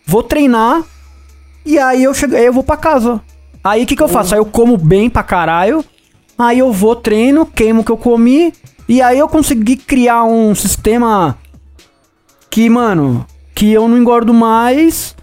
[0.05, 0.84] vou treinar
[1.66, 3.20] e aí eu chego, aí eu vou pra casa.
[3.64, 4.34] Aí o que que eu faço?
[4.36, 5.84] Aí eu como bem pra caralho,
[6.38, 8.53] aí eu vou, treino, queimo o que eu comi
[8.88, 11.36] e aí eu consegui criar um sistema
[12.49, 13.26] que, mano,
[13.58, 15.16] que eu não engordo mais.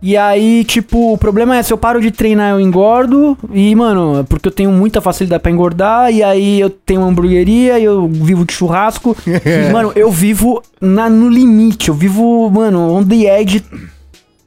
[0.00, 3.36] E aí, tipo, o problema é se eu paro de treinar, eu engordo.
[3.52, 6.10] E, mano, porque eu tenho muita facilidade pra engordar.
[6.10, 9.14] E aí eu tenho uma hamburgueria, e eu vivo de churrasco.
[9.26, 11.90] E, mano, eu vivo na, no limite.
[11.90, 13.62] Eu vivo, mano, on the edge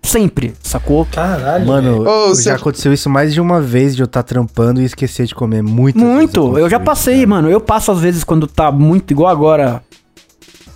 [0.02, 1.06] sempre, sacou?
[1.06, 1.68] Caralho.
[1.68, 4.86] Mano, Ô, já você- aconteceu isso mais de uma vez de eu estar trampando e
[4.86, 6.00] esquecer de comer muito.
[6.00, 6.58] Muito.
[6.58, 7.50] Eu já passei, mano.
[7.50, 9.82] Eu passo às vezes quando tá muito igual agora.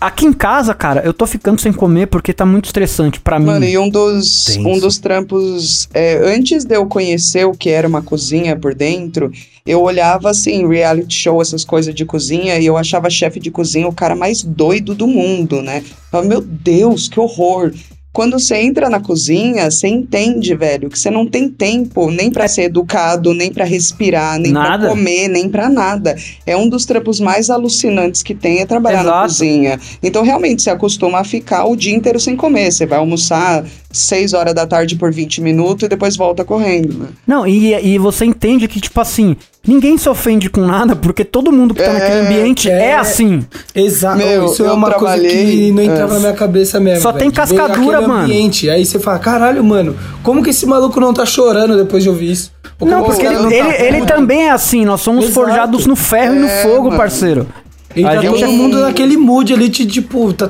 [0.01, 3.47] Aqui em casa, cara, eu tô ficando sem comer porque tá muito estressante pra mim.
[3.47, 4.67] Mano, e um dos, Tenso.
[4.67, 9.29] um dos trampos, é, antes de eu conhecer o que era uma cozinha por dentro,
[9.65, 13.89] eu olhava assim, reality show, essas coisas de cozinha, e eu achava chefe de cozinha
[13.89, 15.79] o cara mais doido do mundo, né?
[15.79, 17.73] Eu falava, meu Deus, que horror!
[18.11, 22.47] Quando você entra na cozinha, você entende, velho, que você não tem tempo nem pra
[22.47, 26.15] ser educado, nem pra respirar, nem pra comer, nem pra nada.
[26.45, 29.27] É um dos trampos mais alucinantes que tem é trabalhar na Exato.
[29.27, 29.79] cozinha.
[30.01, 32.71] Então, realmente, você acostuma a ficar o dia inteiro sem comer.
[32.71, 37.07] Você vai almoçar 6 horas da tarde por 20 minutos e depois volta correndo, né?
[37.27, 39.37] Não, e, e você entende que, tipo assim,
[39.67, 42.95] ninguém se ofende com nada, porque todo mundo que tá É, naquele ambiente é, é.
[42.95, 43.45] assim.
[43.75, 44.17] Exato.
[44.17, 46.15] Meu, Isso é uma coisa que não entrava é.
[46.15, 47.01] na minha cabeça mesmo.
[47.01, 48.23] Só velho, tem cascadura, mano.
[48.23, 48.69] Ambiente.
[48.69, 52.31] Aí você fala, caralho, mano, como que esse maluco não tá chorando depois de ouvir
[52.31, 52.51] isso?
[52.79, 55.45] Ou Não, porque ele, não ele, tá ele também é assim, nós somos Exato.
[55.47, 56.97] forjados no ferro e no É, fogo, mano.
[56.97, 57.47] parceiro.
[57.95, 60.49] E A tá gente todo é- mundo naquele mood ali de tipo, tá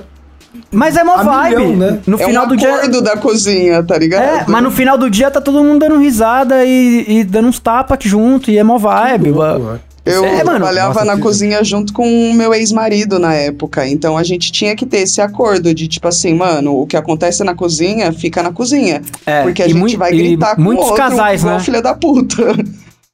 [0.71, 1.55] Mas é mó A vibe.
[1.57, 1.99] milhão, né?
[2.07, 2.75] No é final um do dia.
[2.75, 4.23] acordo da cozinha, tá ligado?
[4.23, 7.59] É, mas no final do dia tá todo mundo dando risada e, e dando uns
[7.59, 9.31] tapas junto, e é mó vibe.
[9.31, 10.57] louco, Eu É, mano.
[10.57, 13.87] trabalhava Nossa, na que- cozinha junto com o meu ex-marido na época.
[13.87, 17.43] Então a gente tinha que ter esse acordo de tipo assim, mano, o que acontece
[17.43, 19.01] na cozinha fica na cozinha.
[19.27, 21.59] É, porque a gente mui- vai gritar com muitos o outro casais, né?
[21.59, 22.43] filha da puta.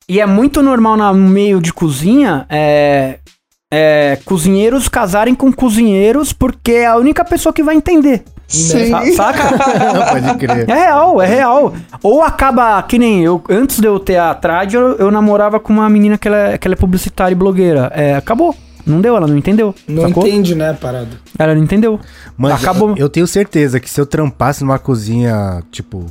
[0.07, 3.17] E é muito normal na- no meio de cozinha é,
[3.77, 8.23] é, cozinheiros casarem com cozinheiros porque é a única pessoa que vai entender.
[8.47, 8.89] Sim.
[8.91, 9.57] Sa- Saca?
[10.11, 10.69] Pode crer.
[10.69, 11.73] É real, é real.
[12.01, 15.73] Ou acaba, que nem eu, antes de eu ter a trad, eu, eu namorava com
[15.73, 17.91] uma menina que ela, que ela é publicitária e blogueira.
[17.93, 18.55] É, acabou.
[18.85, 19.73] Não deu, ela não entendeu.
[19.87, 20.27] Não sacou?
[20.27, 21.09] entende, né, a parada.
[21.39, 21.99] Ela não entendeu.
[22.37, 22.93] Mano, acabou.
[22.95, 26.05] eu tenho certeza que se eu trampasse numa cozinha, tipo,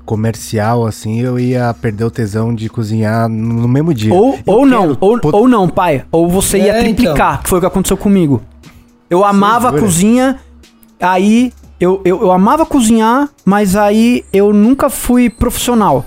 [0.00, 4.12] comercial, assim, eu ia perder o tesão de cozinhar no mesmo dia.
[4.14, 6.04] Ou, Eu ou não, ou, pot- ou não, pai.
[6.10, 8.42] Ou você ia É, triplicar, que foi o que aconteceu comigo.
[9.10, 10.38] Eu amava a cozinha,
[11.00, 16.04] aí eu, eu, eu amava cozinhar, mas aí eu nunca fui profissional.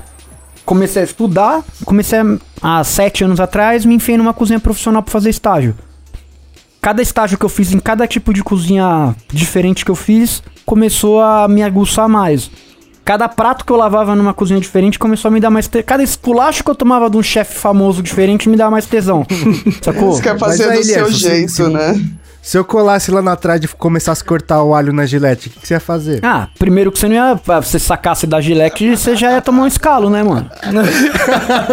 [0.66, 2.38] Comecei a estudar, comecei a,
[2.80, 5.76] há sete anos atrás, me enfiei numa cozinha profissional pra fazer estágio.
[6.82, 11.22] Cada estágio que eu fiz em cada tipo de cozinha diferente que eu fiz, começou
[11.22, 12.50] a me aguçar mais.
[13.06, 15.86] Cada prato que eu lavava numa cozinha diferente começou a me dar mais tesão.
[15.86, 19.24] Cada esculacho que eu tomava de um chefe famoso diferente me dava mais tesão.
[19.82, 20.12] Sacou?
[20.14, 21.93] Você quer fazer Mas do aí, seu se- jeito, se- né?
[22.48, 25.52] Se eu colasse lá na trás e começasse a cortar o alho na gilete, o
[25.52, 26.20] que, que você ia fazer?
[26.24, 27.34] Ah, primeiro que você não ia.
[27.60, 30.48] Você sacasse da gilete, você já ia tomar um escalo, né, mano?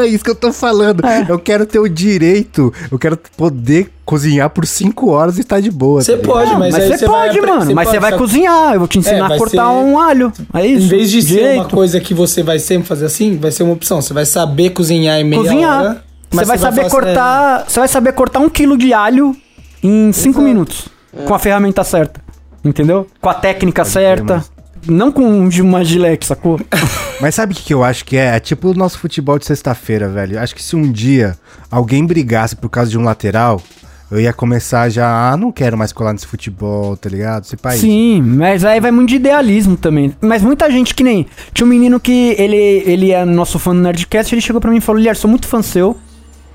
[0.02, 1.02] É isso que eu tô falando.
[1.28, 5.70] Eu quero ter o direito, eu quero poder cozinhar por 5 horas e estar de
[5.70, 6.00] boa.
[6.00, 7.74] Você tá pode, mas, Mas, aí você vai pode, apre- mano.
[7.74, 8.72] Mas você vai só- cozinhar.
[8.72, 10.32] Eu vou te ensinar É, a vai cortar ser- um alho.
[10.54, 10.86] É isso.
[10.86, 13.74] Em vez de ser uma coisa que você vai sempre fazer assim, vai ser uma
[13.74, 14.00] opção.
[14.00, 15.80] Você vai saber cozinhar em meia Cozinhar.
[15.82, 16.04] hora.
[16.30, 17.64] Você vai saber fazer- cortar.
[17.68, 19.36] Você vai saber cortar um quilo de alho
[19.82, 20.88] em 5 minutos.
[21.26, 22.20] Com a ferramenta certa.
[22.64, 23.06] Entendeu?
[23.20, 24.36] Com a técnica certa.
[24.36, 24.52] mas-
[24.88, 26.60] Não com de uma gilete, sacou?
[27.20, 28.34] Mas sabe o que, que eu acho que é?
[28.36, 30.40] É tipo o nosso futebol de sexta-feira, velho.
[30.40, 31.36] Acho que se um dia
[31.70, 33.62] alguém brigasse por causa de um lateral,
[34.10, 37.44] eu ia começar já, ah, não quero mais colar nesse futebol, tá ligado?
[37.44, 37.80] Esse país.
[37.80, 40.12] Sim, mas aí vai muito de idealismo também.
[40.20, 41.26] Mas muita gente que nem.
[41.54, 44.78] Tinha um menino que ele, ele é nosso fã do Nerdcast, ele chegou pra mim
[44.78, 45.96] e falou: Lier, sou muito fã seu.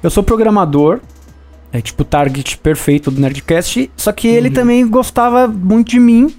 [0.04, 1.00] Eu sou programador.
[1.72, 3.92] É tipo o target perfeito do Nerdcast.
[3.96, 6.34] Só que ele também gostava muito de mim.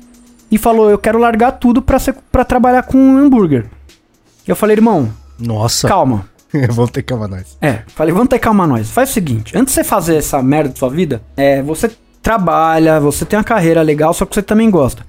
[0.51, 3.67] E falou: Eu quero largar tudo pra, ser, pra trabalhar com hambúrguer.
[4.47, 5.87] Eu falei, irmão, Nossa.
[5.87, 6.29] calma.
[6.71, 7.59] Vamos ter calma nós.
[7.61, 8.91] É, falei, vamos ter calma nós.
[8.91, 11.91] Faz o seguinte, antes de você fazer essa merda de sua vida, é, você
[12.23, 15.05] trabalha, você tem uma carreira legal, só que você também gosta.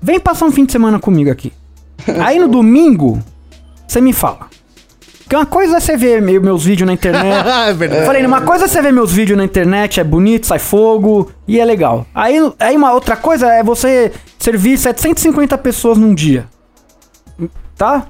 [0.00, 1.52] Vem passar um fim de semana comigo aqui.
[2.24, 3.20] Aí no domingo,
[3.86, 4.48] você me fala.
[5.26, 7.48] Porque uma coisa é você ver meu- meus vídeos na internet.
[7.68, 8.06] é verdade.
[8.06, 11.58] Falei, uma coisa é você ver meus vídeos na internet, é bonito, sai fogo e
[11.58, 12.06] é legal.
[12.14, 16.46] Aí, aí uma outra coisa é você servir 750 pessoas num dia.
[17.76, 18.06] Tá?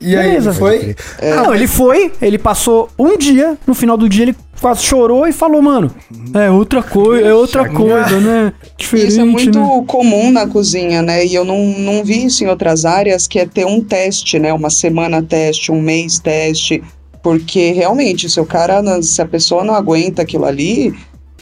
[0.00, 0.50] E aí, Beleza.
[0.50, 0.96] ele foi?
[1.34, 5.32] Não, ele foi, ele passou um dia, no final do dia ele quase chorou e
[5.32, 5.90] falou, mano,
[6.34, 8.52] é outra coisa, é outra coisa, né?
[8.76, 9.84] Diferente, Isso é muito né?
[9.86, 11.24] comum na cozinha, né?
[11.24, 14.52] E eu não, não vi isso em outras áreas, que é ter um teste, né?
[14.52, 16.82] Uma semana teste, um mês teste.
[17.22, 20.94] Porque realmente, se o cara, se a pessoa não aguenta aquilo ali,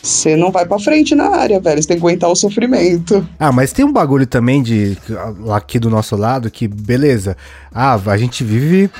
[0.02, 1.82] você não vai pra frente na área, velho.
[1.82, 3.26] Você tem que aguentar o sofrimento.
[3.38, 4.96] Ah, mas tem um bagulho também de
[5.52, 7.36] aqui do nosso lado que, beleza.
[7.72, 8.90] Ah, a gente vive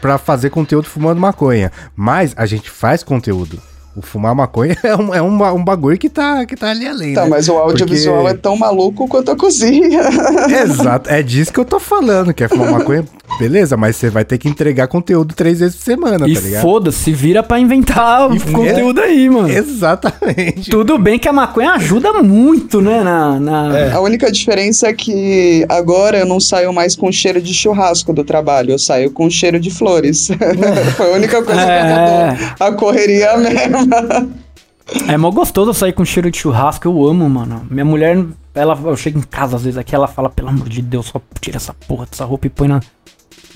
[0.00, 1.70] pra fazer conteúdo fumando maconha.
[1.94, 3.60] Mas a gente faz conteúdo.
[3.96, 7.14] O fumar maconha é um, é um, um bagulho que tá, que tá ali além.
[7.14, 7.30] Tá, né?
[7.30, 10.02] mas o audiovisual Porque- é tão maluco quanto a cozinha.
[10.62, 12.34] Exato, é disso que eu tô falando.
[12.34, 13.04] Quer fumar maconha?
[13.40, 16.62] Beleza, mas você vai ter que entregar conteúdo três vezes por semana, E tá ligado?
[16.62, 19.48] foda-se, vira pra inventar o E conteúdo aí, mano.
[19.50, 20.70] Exatamente.
[20.70, 23.02] Tudo bem que a maconha ajuda muito, né?
[23.02, 23.78] Na, na...
[23.78, 23.92] É.
[23.92, 28.22] A única diferença é que agora eu não saio mais com cheiro de churrasco do
[28.24, 30.28] trabalho, eu saio com cheiro de flores.
[30.96, 31.82] Foi a única coisa que É.
[31.82, 32.46] mudou.
[32.60, 33.85] A correria é a mesma.
[35.08, 37.66] É mó gostoso sair com cheiro de churrasco, eu amo, mano.
[37.68, 38.24] Minha mulher,
[38.54, 41.20] ela, eu chego em casa às vezes aqui, ela fala, pelo amor de Deus, só
[41.40, 42.80] tira essa porra dessa roupa e põe na.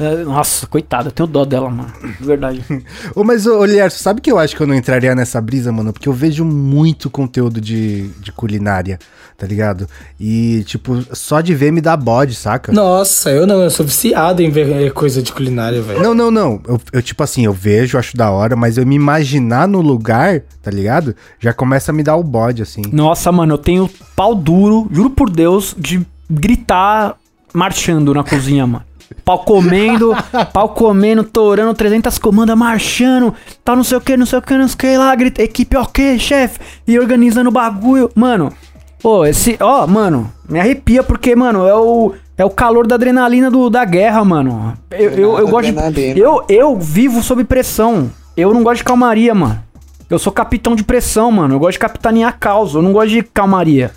[0.00, 1.92] É, Nossa, coitada, eu tenho dó dela, mano.
[2.18, 2.64] De verdade.
[3.14, 5.92] Ô, mas, ô, Lierso, sabe que eu acho que eu não entraria nessa brisa, mano?
[5.92, 8.98] Porque eu vejo muito conteúdo de, de culinária,
[9.36, 9.86] tá ligado?
[10.18, 12.72] E, tipo, só de ver me dá bode, saca?
[12.72, 16.02] Nossa, eu não, eu sou viciado em ver eh, coisa de culinária, velho.
[16.02, 16.60] Não, não, não.
[16.66, 20.40] Eu, eu, tipo assim, eu vejo, acho da hora, mas eu me imaginar no lugar,
[20.62, 21.14] tá ligado?
[21.38, 22.82] Já começa a me dar o bode, assim.
[22.90, 27.16] Nossa, mano, eu tenho pau duro, juro por Deus, de gritar
[27.52, 28.89] marchando na cozinha, mano.
[29.24, 30.14] Pau comendo,
[30.52, 34.56] pau comendo, torando 300 comandas, marchando, tal, não sei o que, não sei o que,
[34.56, 38.10] não sei o que lá, grita, equipe ok, chefe, e organizando o bagulho.
[38.14, 38.52] Mano,
[39.02, 43.50] pô, esse, ó, mano, me arrepia porque, mano, é o, é o calor da adrenalina
[43.50, 44.74] do, da guerra, mano.
[44.90, 49.34] Eu, eu, eu gosto de, eu, eu vivo sob pressão, eu não gosto de calmaria,
[49.34, 49.70] mano.
[50.10, 51.54] Eu sou capitão de pressão, mano.
[51.54, 52.78] Eu gosto de capitanear causa.
[52.78, 53.92] Eu não gosto de calmaria.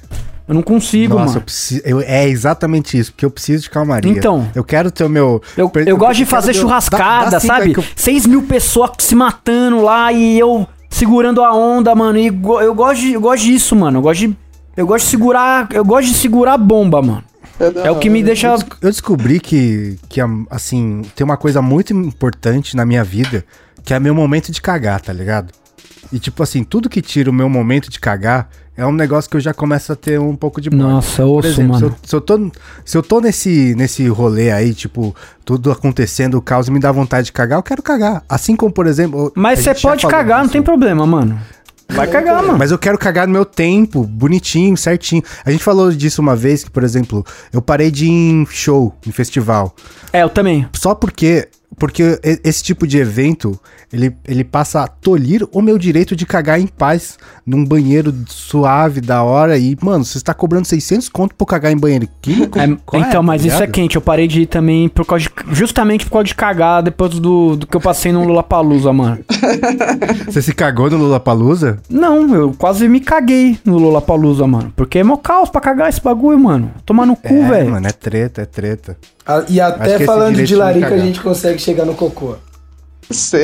[0.48, 1.42] Eu não consigo, Nossa, eu mano.
[1.42, 4.12] preciso, eu- é exatamente isso, porque eu preciso de calmaria.
[4.12, 4.50] Então.
[4.54, 5.42] Eu quero ter o meu.
[5.56, 7.74] Eu, per- eu gosto de fazer churrascada, dá- dá sabe?
[7.74, 12.18] que eu- 6 mil pessoas se matando lá e eu segurando a onda, mano.
[12.20, 14.00] E go- eu gosto, de, eu gosto disso, mano.
[14.00, 14.38] Eu gosto de.
[14.76, 15.68] Eu gosto de segurar.
[15.72, 17.24] Eu gosto de segurar a bomba, mano.
[17.84, 18.48] É o que me deixa.
[18.48, 20.20] Eu, des- eu descobri que, que,
[20.50, 23.46] assim, tem uma coisa muito importante na minha vida,
[23.84, 25.54] que é meu momento de cagar, tá ligado?
[26.12, 29.38] E, tipo assim, tudo que tira o meu momento de cagar é um negócio que
[29.38, 30.70] eu já começo a ter um pouco de.
[30.70, 31.98] Nossa, osso, exemplo, se eu, mano.
[32.04, 32.52] se eu tô,
[32.84, 35.16] se eu tô nesse, nesse rolê aí, tipo,
[35.46, 38.24] tudo acontecendo, o caos me dá vontade de cagar, eu quero cagar.
[38.28, 39.32] Assim como, por exemplo...
[39.36, 41.40] Mas você pode cagar, não tem problema, mano.
[41.90, 42.58] Vai cagar, mano.
[42.58, 45.22] Mas eu quero cagar no meu tempo, bonitinho, certinho.
[45.46, 48.96] A gente falou disso uma vez, que, por exemplo, eu parei de ir em show,
[49.06, 49.76] em festival.
[50.12, 50.68] É, eu também.
[50.74, 51.48] Só porque.
[51.78, 53.60] Porque esse tipo de evento,
[53.92, 59.02] ele, ele passa a tolir o meu direito de cagar em paz num banheiro suave,
[59.02, 59.58] da hora.
[59.58, 62.54] E, mano, você está cobrando 600 conto por cagar em banheiro químico?
[62.64, 63.96] É, é, então, tá mas isso é quente.
[63.96, 67.56] Eu parei de ir também por causa de, justamente por causa de cagar depois do,
[67.56, 69.20] do que eu passei no Lollapalooza, mano.
[70.26, 71.80] Você se cagou no Lollapalooza?
[71.90, 74.72] Não, eu quase me caguei no Lollapalooza, mano.
[74.76, 76.72] Porque é mó caos pra cagar esse bagulho, mano.
[76.86, 77.72] Tomar no cu, é, velho.
[77.72, 78.98] mano, é treta, é treta.
[79.26, 82.36] Ah, E até falando de larica, a gente consegue chegar no cocô.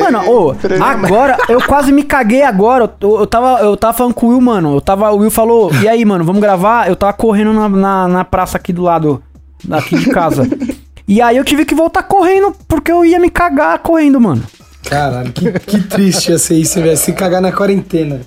[0.00, 2.90] Mano, ô, agora, eu quase me caguei agora.
[3.00, 4.76] Eu, eu, tava, eu tava falando com o Will, mano.
[4.76, 6.88] Eu tava, o Will falou, e aí, mano, vamos gravar?
[6.88, 9.22] Eu tava correndo na, na, na praça aqui do lado,
[9.70, 10.48] aqui de casa.
[11.06, 14.42] e aí eu tive que voltar correndo, porque eu ia me cagar correndo, mano.
[14.82, 16.96] Caralho, que, que triste ia ser isso, velho.
[16.96, 18.20] Se cagar na quarentena.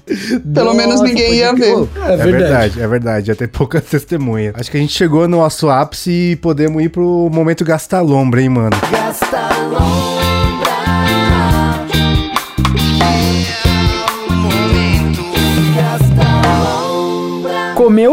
[0.53, 1.75] Pelo menos ninguém ia crer.
[1.75, 1.87] ver.
[2.05, 2.31] É É verdade.
[2.31, 3.31] verdade, é verdade.
[3.31, 4.53] Ia ter pouca testemunha.
[4.55, 8.41] Acho que a gente chegou no nosso ápice e podemos ir pro momento gastar lombra,
[8.41, 8.77] hein, mano.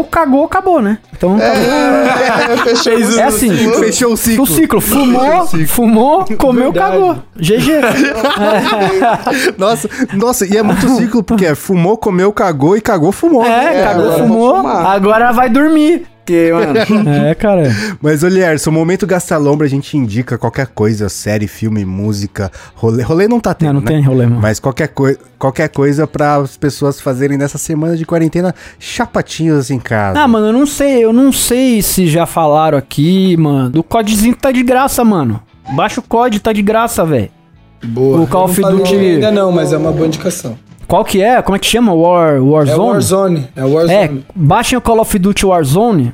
[0.01, 0.97] Comeu, cagou, acabou, né?
[1.15, 3.57] Então tá É, fechou Fez o É assim.
[3.57, 3.73] ciclo.
[3.79, 4.43] Fechou o ciclo.
[4.43, 6.93] O ciclo, fumou, fumou, comeu, Verdade.
[6.95, 7.15] cagou.
[7.37, 7.71] GG.
[9.57, 13.45] Nossa, nossa, e é muito ciclo, porque é fumou, comeu, cagou e cagou, fumou.
[13.45, 16.05] É, É, cagou, agora fumou, agora vai dormir.
[16.31, 17.09] Porque, mano.
[17.25, 17.63] É, cara.
[18.01, 23.03] Mas, Olierson, o momento gastar lombra a gente indica qualquer coisa, série, filme, música, rolê.
[23.03, 23.87] Rolê não tá tendo, Não, não né?
[23.87, 24.41] tem rolê, mano.
[24.41, 29.79] Mas qualquer, coi qualquer coisa para as pessoas fazerem nessa semana de quarentena chapatinhos em
[29.79, 30.19] casa.
[30.19, 33.79] Ah, mano, eu não sei, eu não sei se já falaram aqui, mano.
[33.79, 35.41] O codezinho tá de graça, mano.
[35.73, 37.29] Baixa o COD, tá de graça, velho.
[37.83, 38.21] Boa.
[38.21, 40.55] O Call of Duty- Ainda não, mas é uma boa indicação.
[40.87, 41.41] Qual que é?
[41.41, 41.93] Como é que chama?
[41.93, 42.79] War, É Warzone?
[42.89, 43.47] Warzone.
[43.55, 43.93] É Warzone.
[43.93, 46.13] É, baixem o Call of Duty Warzone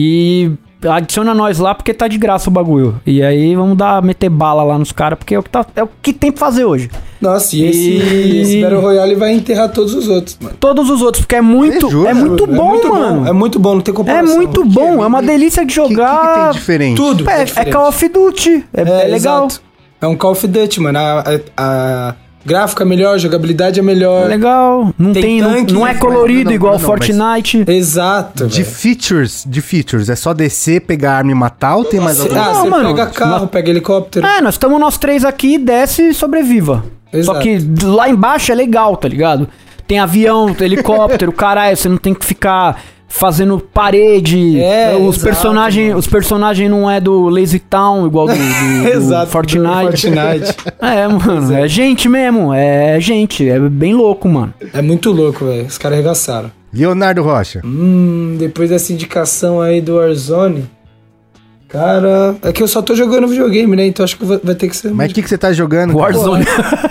[0.00, 0.52] e
[0.88, 3.00] adiciona nós lá porque tá de graça o bagulho.
[3.04, 5.82] E aí vamos dar, meter bala lá nos caras, porque é o, que tá, é
[5.82, 6.88] o que tem pra fazer hoje.
[7.20, 10.54] Nossa, e esse, E- esse Battle Royale vai enterrar todos os outros, mano.
[10.60, 13.26] Todos os outros, porque é muito, É, é muito bom, muito mano.
[13.26, 14.36] É muito bom, não tem É comparação.
[14.36, 16.52] muito bom, é uma delícia de O que, que, que tem jogar.
[16.52, 16.96] diferente?
[16.96, 17.28] Tudo.
[17.28, 17.72] é, é diferente.
[17.72, 19.46] Call of Duty, é, é legal.
[19.46, 19.60] exato.
[20.00, 20.96] É um Call of Duty, mano.
[21.00, 21.24] A, a,
[22.10, 22.14] a
[22.44, 24.28] gráfica é melhor, jogabilidade é É melhor.
[24.28, 24.92] legal.
[24.98, 27.64] Não Tem tem, não, tanque, não é mas- colorido não, igual não, mas- Fortnite.
[27.66, 28.74] Exato, De velho.
[28.74, 32.44] features, de features, é só descer, pegar arma e matar ou tem mais Ah, alguma
[32.44, 34.26] Não, você mano, pega carro, pega helicóptero.
[34.26, 36.84] É, nós estamos nós três aqui, desce e sobreviva.
[37.12, 37.36] Exato.
[37.38, 39.48] Só que lá embaixo é legal, tá ligado?
[39.86, 44.60] Tem avião, helicóptero, caralho, você não tem que ficar fazendo parede.
[44.60, 45.98] É, os exato, personagens, mano.
[45.98, 48.38] os personagens não é do Lazy Town igual do, do-
[48.82, 49.64] do Exato, Fortnite.
[49.64, 50.56] do Fortnite.
[50.80, 54.54] É, mano, é gente mesmo, é gente, é bem louco, mano.
[54.72, 55.66] É muito louco, velho.
[55.66, 56.50] Os caras arregaçaram.
[56.72, 57.60] Leonardo Rocha.
[57.64, 60.66] Hum, depois dessa indicação aí do Warzone.
[61.68, 63.86] Cara, é que eu só tô jogando videogame, né?
[63.86, 64.90] Então acho que vai ter que ser.
[64.92, 65.94] Mas o que, que você tá jogando?
[65.96, 66.44] Warzone.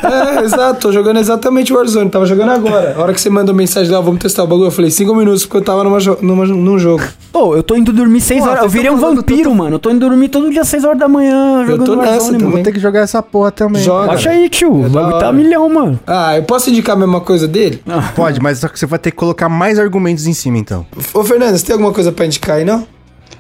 [0.04, 2.10] É, exato, tô jogando exatamente Warzone.
[2.10, 2.94] Tava jogando agora.
[2.98, 5.46] A hora que você mandou mensagem lá, vamos testar o bagulho, eu falei cinco minutos
[5.46, 7.04] porque eu tava numa jo- numa- num jogo.
[7.32, 8.64] Pô, eu tô indo dormir 6 Pô, horas.
[8.64, 9.76] Eu virei um vampiro, mano.
[9.76, 12.38] Eu tô indo dormir todo dia 6 horas da manhã Eu jogando tô nessa Warzone,
[12.38, 12.52] também.
[12.54, 13.82] Vou ter que jogar essa porra também.
[13.84, 14.08] Joga.
[14.08, 14.84] Baixa aí, tio.
[14.84, 15.34] É o bagulho tá hora.
[15.34, 16.00] milhão, mano.
[16.08, 17.82] Ah, eu posso indicar a mesma coisa dele?
[18.16, 20.86] Pode, mas só que você vai ter que colocar mais argumentos em cima, então.
[21.14, 22.88] Ô, Fernando, você tem alguma coisa pra indicar aí, não?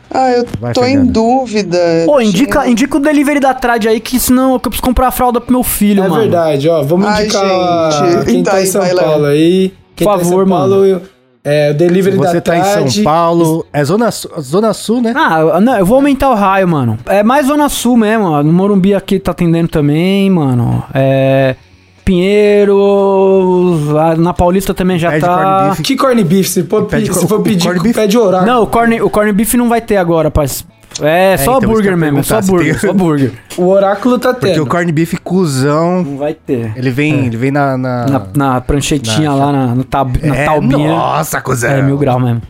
[0.09, 1.11] Ah, eu Vai, tô em Fernanda.
[1.11, 1.77] dúvida.
[2.05, 5.11] Pô, indica, indica o delivery da Trad aí, que senão que eu preciso comprar a
[5.11, 6.21] fralda pro meu filho, é mano.
[6.21, 6.81] verdade, ó.
[6.81, 8.25] Vamos Ai, indicar gente.
[8.25, 9.03] quem Então tá em aí, São vai lá.
[9.03, 9.73] Paulo aí.
[9.95, 11.01] Quem Por tá em favor, São Paulo, eu-
[11.43, 12.89] é, o delivery Você da tá em Trad.
[12.91, 13.65] São Paulo.
[13.73, 15.13] É Zona, Zona Sul, né?
[15.15, 16.97] Ah, não, eu vou aumentar o raio, mano.
[17.05, 18.43] É mais Zona Sul mesmo, ó.
[18.43, 20.83] No Morumbi aqui tá atendendo também, mano.
[20.93, 21.55] É.
[22.07, 23.87] Pinheiros.
[23.89, 25.69] lá Na Paulista também já Pede tá.
[25.69, 25.81] beef.
[25.81, 26.49] Que corn beef?
[26.49, 27.95] Se for, Pede se for pedir, corned beef?
[27.95, 28.51] pede oráculo.
[28.51, 30.67] Não, o corn, o corn beef não vai ter agora, parceiro.
[31.01, 33.31] É, só então, burger mesmo, é só burger, tem- só burger.
[33.57, 34.63] O oráculo tá Porque tendo.
[34.63, 36.71] o corned beef cuzão, Não vai ter.
[36.75, 37.77] ele vem, ele vem na...
[37.77, 38.05] na...
[38.07, 40.87] Na, na pranchetinha Na- lá, na, no tab, na É, taubinha.
[40.89, 41.69] Nossa, cuzão.
[41.69, 42.41] É, mil grau mesmo.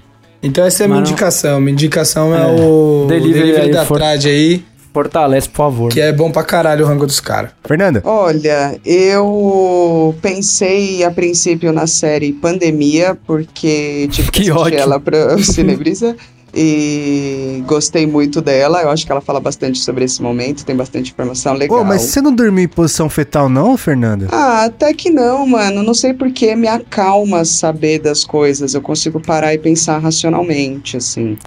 [0.41, 1.59] Então essa é a minha Mas não- indicação.
[1.59, 5.89] Minha indicação é, o Delivery delivery, aí, da for- Trad aí, Fortalece, por favor.
[5.91, 7.51] que é bom pra caralho o rango dos caras.
[7.63, 14.81] Fernanda, Olha, eu pensei a princípio na série Pandemia, porque tive que, Que assistir ótimo.
[14.81, 16.15] ela pra Cinebrisa.
[16.59, 18.81] E gostei muito dela.
[18.81, 21.83] Eu acho que ela fala bastante sobre esse momento, tem bastante informação legal.
[21.83, 24.27] Mas você não dormiu em posição fetal não, Fernanda?
[24.31, 25.83] Ah, até que não, mano.
[25.83, 28.73] Não sei porque me acalma saber das coisas.
[28.73, 31.37] Eu consigo parar e pensar racionalmente, assim.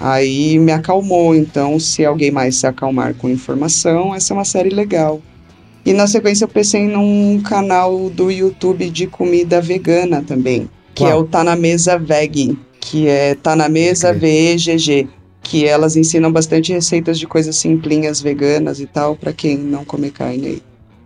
[0.00, 1.34] Aí me acalmou.
[1.34, 5.20] Então, se alguém mais se acalmar com informação, essa é uma série legal.
[5.84, 11.10] E na sequência eu pensei num canal do YouTube de comida vegana também, que Qual?
[11.10, 15.08] é o Tá na Mesa Veg, que é Tá na Mesa VEGG,
[15.42, 20.10] que elas ensinam bastante receitas de coisas simplinhas veganas e tal, pra quem não come
[20.10, 20.62] carne aí.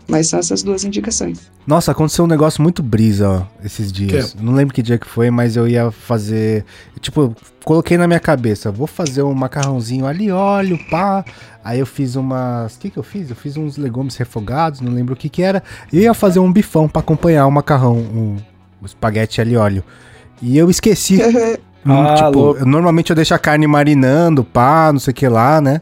[0.08, 1.50] Mas são essas duas indicações.
[1.66, 4.34] Nossa, aconteceu um negócio muito brisa, ó, esses dias.
[4.40, 6.64] Não lembro que dia que foi, mas eu ia fazer.
[7.00, 7.34] Tipo,
[7.64, 11.24] coloquei na minha cabeça, vou fazer um macarrãozinho ali, óleo, pá.
[11.64, 12.74] Aí eu fiz umas.
[12.74, 13.30] O que que eu fiz?
[13.30, 15.62] Eu fiz uns legumes refogados, não lembro o que que era.
[15.92, 18.36] E eu ia fazer um bifão pra acompanhar o macarrão, um,
[18.82, 19.84] um espaguete ali, óleo.
[20.42, 21.18] E eu esqueci.
[21.84, 25.60] Ah, tipo, eu- normalmente eu deixo a carne marinando, pá, não sei o que lá,
[25.60, 25.80] né?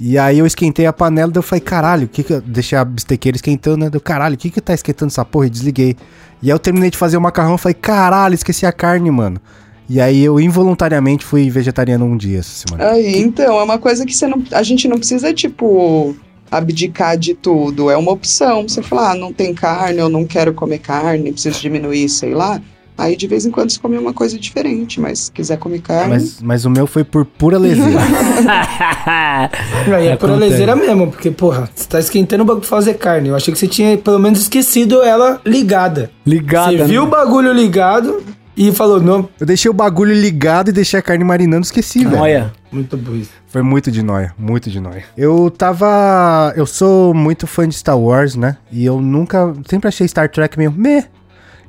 [0.00, 2.40] E aí eu esquentei a panela, daí eu falei, caralho, que que eu...
[2.40, 3.90] Deixei a bistequeira esquentando, né?
[3.90, 5.46] Deu, caralho, o que que tá esquentando essa porra?
[5.46, 5.96] E desliguei.
[6.42, 9.40] E aí eu terminei de fazer o macarrão, falei, caralho, esqueci a carne, mano.
[9.88, 12.92] E aí eu involuntariamente fui vegetariano um dia essa semana.
[12.92, 16.16] Aí, então, é uma coisa que você não, a gente não precisa, tipo,
[16.50, 17.90] abdicar de tudo.
[17.90, 18.62] É uma opção.
[18.66, 22.60] Você fala, ah, não tem carne, eu não quero comer carne, preciso diminuir, sei lá.
[22.96, 26.10] Aí de vez em quando você come uma coisa diferente, mas se quiser comer carne.
[26.10, 28.00] Mas, mas o meu foi por pura leseira.
[29.96, 30.50] Aí é por Acontece.
[30.50, 33.28] leseira mesmo, porque, porra, você tá esquentando o bagulho pra fazer carne.
[33.28, 36.10] Eu achei que você tinha pelo menos esquecido ela ligada.
[36.26, 36.70] Ligada.
[36.70, 37.10] Você viu o né?
[37.10, 38.22] bagulho ligado
[38.56, 42.20] e falou, não, eu deixei o bagulho ligado e deixei a carne marinando, esqueci, velho.
[42.20, 42.52] Olha.
[42.70, 43.22] muito burro.
[43.46, 45.04] Foi muito de nóia, muito de nóia.
[45.16, 46.52] Eu tava.
[46.56, 48.56] Eu sou muito fã de Star Wars, né?
[48.70, 49.52] E eu nunca.
[49.68, 51.06] Sempre achei Star Trek meio meh.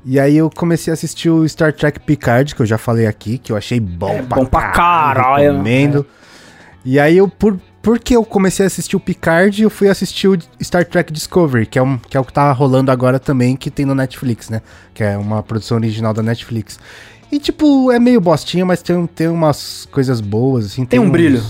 [0.06, 3.38] E aí eu comecei a assistir o Star Trek Picard, que eu já falei aqui,
[3.38, 5.52] que eu achei bom É bom pra caralho.
[5.54, 6.06] Recomendo.
[6.84, 10.38] E aí eu, por, porque eu comecei a assistir o Picard, eu fui assistir o
[10.62, 13.72] Star Trek Discovery, que é, um, que é o que tá rolando agora também, que
[13.72, 14.62] tem no Netflix, né?
[14.94, 16.78] Que é uma produção original da Netflix.
[17.32, 20.86] E, tipo, é meio bostinha, mas tem, tem umas coisas boas, assim.
[20.86, 21.42] Tem um uns- brilho.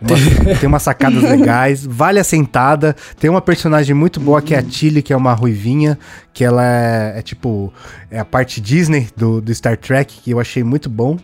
[0.00, 0.20] Umas-
[0.60, 2.94] tem umas sacadas legais, vale a sentada.
[3.18, 5.98] Tem uma personagem muito boa que é a Tilly, que é uma ruivinha,
[6.32, 7.72] que ela é, é tipo
[8.10, 11.16] é a parte Disney do, do Star Trek, que eu achei muito bom.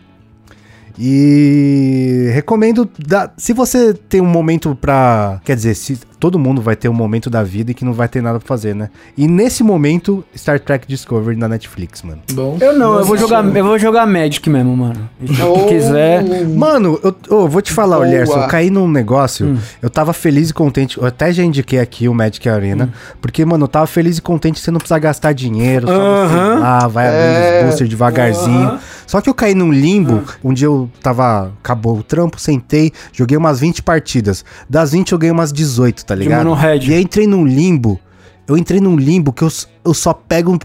[0.97, 5.41] E recomendo, da- se você tem um momento pra.
[5.43, 8.07] Quer dizer, se todo mundo vai ter um momento da vida e que não vai
[8.07, 8.89] ter nada pra fazer, né?
[9.17, 12.21] E nesse momento, Star Trek Discovery na Netflix, mano.
[12.33, 12.57] Bom.
[12.61, 15.09] Eu não, eu vou jogar, eu vou jogar Magic mesmo, mano.
[15.25, 16.23] Se Oh, quiser.
[16.47, 18.07] Mano, eu, eu vou te falar, Boa.
[18.07, 22.07] Lerson, eu caí num negócio, eu tava feliz e contente, eu até já indiquei aqui
[22.07, 22.89] o Magic Arena,
[23.21, 26.55] porque, mano, eu tava feliz e contente você não precisa gastar dinheiro, só você Aham.
[26.55, 27.59] ir lá, vai abrindo É.
[27.59, 28.79] os boosters devagarzinho.
[29.05, 33.37] Só que eu caí num limbo, um dia eu tava, acabou o trampo, sentei, joguei
[33.37, 34.43] umas 20 partidas.
[34.67, 36.53] Das 20 eu ganhei umas 18, tá ligado?
[36.53, 36.79] Red.
[36.89, 37.99] E aí entrei num limbo,
[38.47, 39.49] eu entrei num limbo que eu,
[39.83, 40.57] eu só pego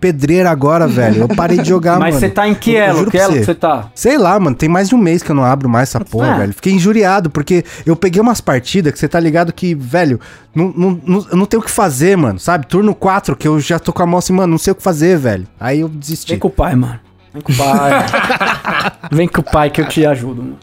[0.00, 1.22] pedreira agora, velho.
[1.22, 2.20] Eu parei de jogar, Mas mano.
[2.20, 3.10] você tá em que elo?
[3.10, 3.38] Que elo você.
[3.40, 3.90] que você tá?
[3.96, 6.34] Sei lá, mano, tem mais de um mês que eu não abro mais essa porra,
[6.34, 6.38] Ah.
[6.38, 6.52] velho.
[6.52, 10.20] Fiquei injuriado, porque eu peguei umas partidas que você tá ligado que, velho,
[10.54, 12.66] não, não, não, eu não tenho o que fazer, mano, sabe?
[12.68, 14.82] Turno 4, que eu já tô com a mão assim, mano, não sei o que
[14.84, 15.48] fazer, velho.
[15.58, 16.30] Aí eu desisti.
[16.30, 17.00] Vem com o pai, mano.
[17.34, 18.06] Vem com o pai.
[19.10, 20.56] Vem com o pai que eu te ajudo, mano.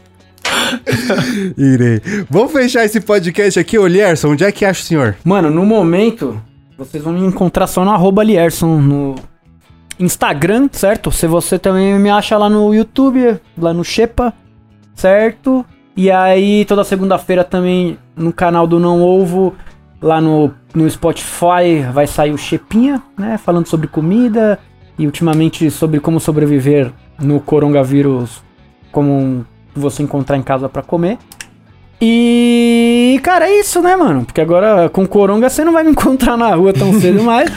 [1.56, 2.00] Irei.
[2.30, 5.16] Vamos fechar esse podcast aqui, ô Lierson, onde é que acha o senhor?
[5.24, 6.40] Mano, no momento,
[6.76, 9.14] vocês vão me encontrar só no arroba Lierson no
[9.98, 11.10] Instagram, certo?
[11.10, 14.32] Se você também me acha lá no YouTube, lá no Shepa,
[14.94, 15.64] certo?
[15.96, 19.54] E aí, toda segunda-feira também no canal do Não Ovo,
[20.00, 23.38] lá no, no Spotify, vai sair o Chepinha, né?
[23.38, 24.58] Falando sobre comida
[24.98, 28.42] e ultimamente sobre como sobreviver no coronavírus,
[28.92, 29.44] como um-
[29.80, 31.18] você encontrar em casa pra comer.
[32.00, 34.24] E, cara, é isso, né, mano?
[34.24, 37.50] Porque agora com coronga você não vai me encontrar na rua tão cedo mais.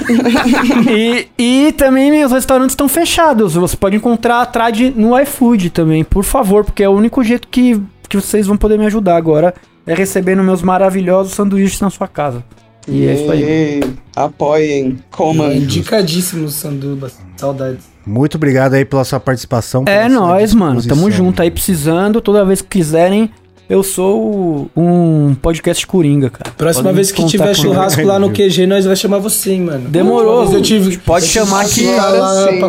[0.90, 3.56] e, e também meus restaurantes estão fechados.
[3.56, 7.48] Você pode encontrar a Trad no iFood também, por favor, porque é o único jeito
[7.50, 9.54] que, que vocês vão poder me ajudar agora
[9.86, 12.44] é recebendo meus maravilhosos sanduíches na sua casa.
[12.88, 13.44] E é isso aí.
[13.44, 15.52] E apoiem, comam.
[15.52, 17.12] Indicadíssimo, Sanduba.
[17.36, 17.89] Saudades.
[18.06, 19.84] Muito obrigado aí pela sua participação.
[19.88, 20.82] É nóis, mano.
[20.84, 22.22] Tamo junto aí, precisando.
[22.22, 23.30] Toda vez que quiserem,
[23.70, 26.52] eu sou um podcast coringa, cara.
[26.58, 29.88] Próxima Podem vez que tiver churrasco lá no QG, nós vai chamar você, hein, mano.
[29.90, 30.52] Demorou.
[30.52, 31.86] Eu tive- Pode chamar que-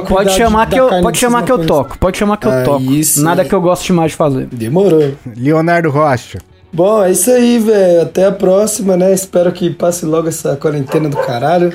[0.07, 1.99] Pode chamar que eu, pode chamar que eu toco.
[1.99, 2.83] Pode chamar que eu Aí toco.
[3.23, 4.47] Nada que eu goste mais de fazer.
[4.47, 5.15] Demorou.
[5.37, 6.39] Leonardo Rocha.
[6.73, 8.03] Bom, é isso aí, velho.
[8.03, 9.13] Até a próxima, né?
[9.13, 11.73] Espero que passe logo essa quarentena do caralho.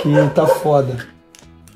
[0.00, 0.96] Que tá foda.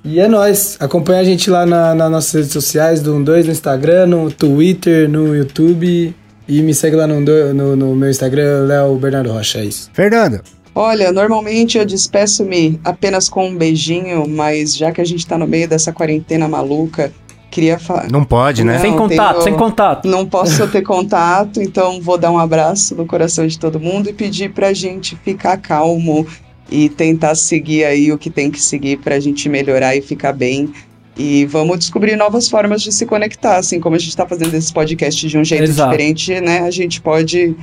[0.05, 0.77] E é nóis.
[0.81, 5.09] Acompanha a gente lá na, nas nossas redes sociais, do 12 no Instagram, no Twitter,
[5.09, 6.15] no YouTube.
[6.47, 9.59] E me segue lá no, no, no meu Instagram, Léo Bernardo Rocha.
[9.59, 9.91] É isso.
[9.93, 10.43] Fernanda.
[10.75, 15.47] Olha, normalmente eu despeço-me apenas com um beijinho, mas já que a gente tá no
[15.47, 17.13] meio dessa quarentena maluca,
[17.51, 18.09] queria falar.
[18.11, 18.79] Não pode, né?
[18.79, 20.09] sem Não, contato, tenho- sem contato.
[20.09, 24.13] Não posso ter contato, então vou dar um abraço no coração de todo mundo e
[24.13, 26.25] pedir pra gente ficar calmo
[26.71, 30.73] e tentar seguir aí o que tem que seguir pra gente melhorar e ficar bem.
[31.17, 34.73] E vamos descobrir novas formas de se conectar, assim como a gente tá fazendo esse
[34.73, 35.91] podcast de um jeito Exato.
[35.91, 36.61] diferente, né?
[36.61, 37.57] A gente pode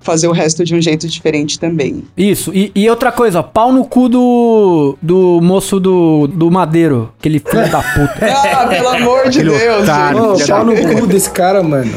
[0.00, 2.04] fazer o resto de um jeito diferente também.
[2.16, 2.52] Isso.
[2.54, 7.12] E, e outra coisa, pau no cu do, do moço do, do Madeiro.
[7.18, 8.28] Aquele filho da puta.
[8.58, 10.36] Ah, pelo amor de Deus, otário.
[10.36, 10.48] Gente.
[10.48, 11.92] pau no cu desse cara, mano.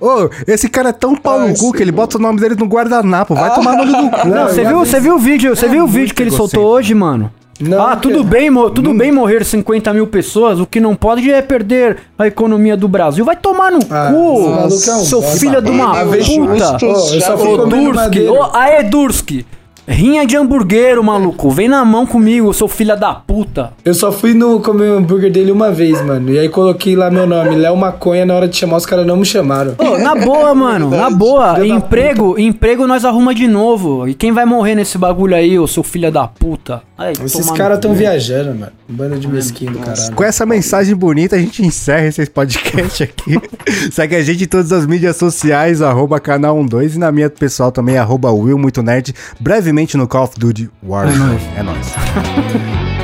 [0.00, 2.66] Ô, esse cara é tão pau no cu que ele bota o nome dele no
[2.66, 3.34] guardanapo.
[3.34, 4.28] Vai tomar no nome do cu.
[4.28, 6.64] Não, você viu, vi- você viu o vídeo, você viu o vídeo que ele soltou
[6.66, 7.30] hoje, mano?
[7.58, 8.26] Não, ah, tudo cara.
[8.28, 12.76] bem, tudo bem morrer 50 mil pessoas, o que não pode é perder a economia
[12.76, 13.24] do Brasil.
[13.24, 16.76] Vai tomar no Ah, cu, é seu filho de uma puta.
[17.34, 19.46] Ô, Durski, ô, aê Durski.
[19.88, 21.48] Rinha de hamburguero, maluco.
[21.48, 23.72] Vem na mão comigo, seu filho da puta.
[23.84, 26.32] Eu só fui no comer o hambúrguer dele uma vez, mano.
[26.32, 29.16] E aí coloquei lá meu nome, Léo Maconha, na hora de chamar, os caras não
[29.16, 29.74] me chamaram.
[29.78, 31.64] Ô, na boa, mano, na boa.
[31.64, 34.08] Emprego, emprego nós arruma de novo.
[34.08, 36.82] E quem vai morrer nesse bagulho aí, ô seu filho da puta?
[36.98, 37.96] Aí, Esses caras tão cu.
[37.98, 38.72] viajando, mano.
[38.88, 40.14] Bando de mesquinho do caralho.
[40.14, 43.38] Com essa mensagem bonita, a gente encerra esse podcast aqui.
[43.92, 47.70] Segue a gente em todas as mídias sociais, arroba canal 12 e na minha pessoal
[47.70, 51.38] também, arroba Will Muito Nerd, brevemente no Call of Duty Warzone.
[51.56, 51.86] É nóis.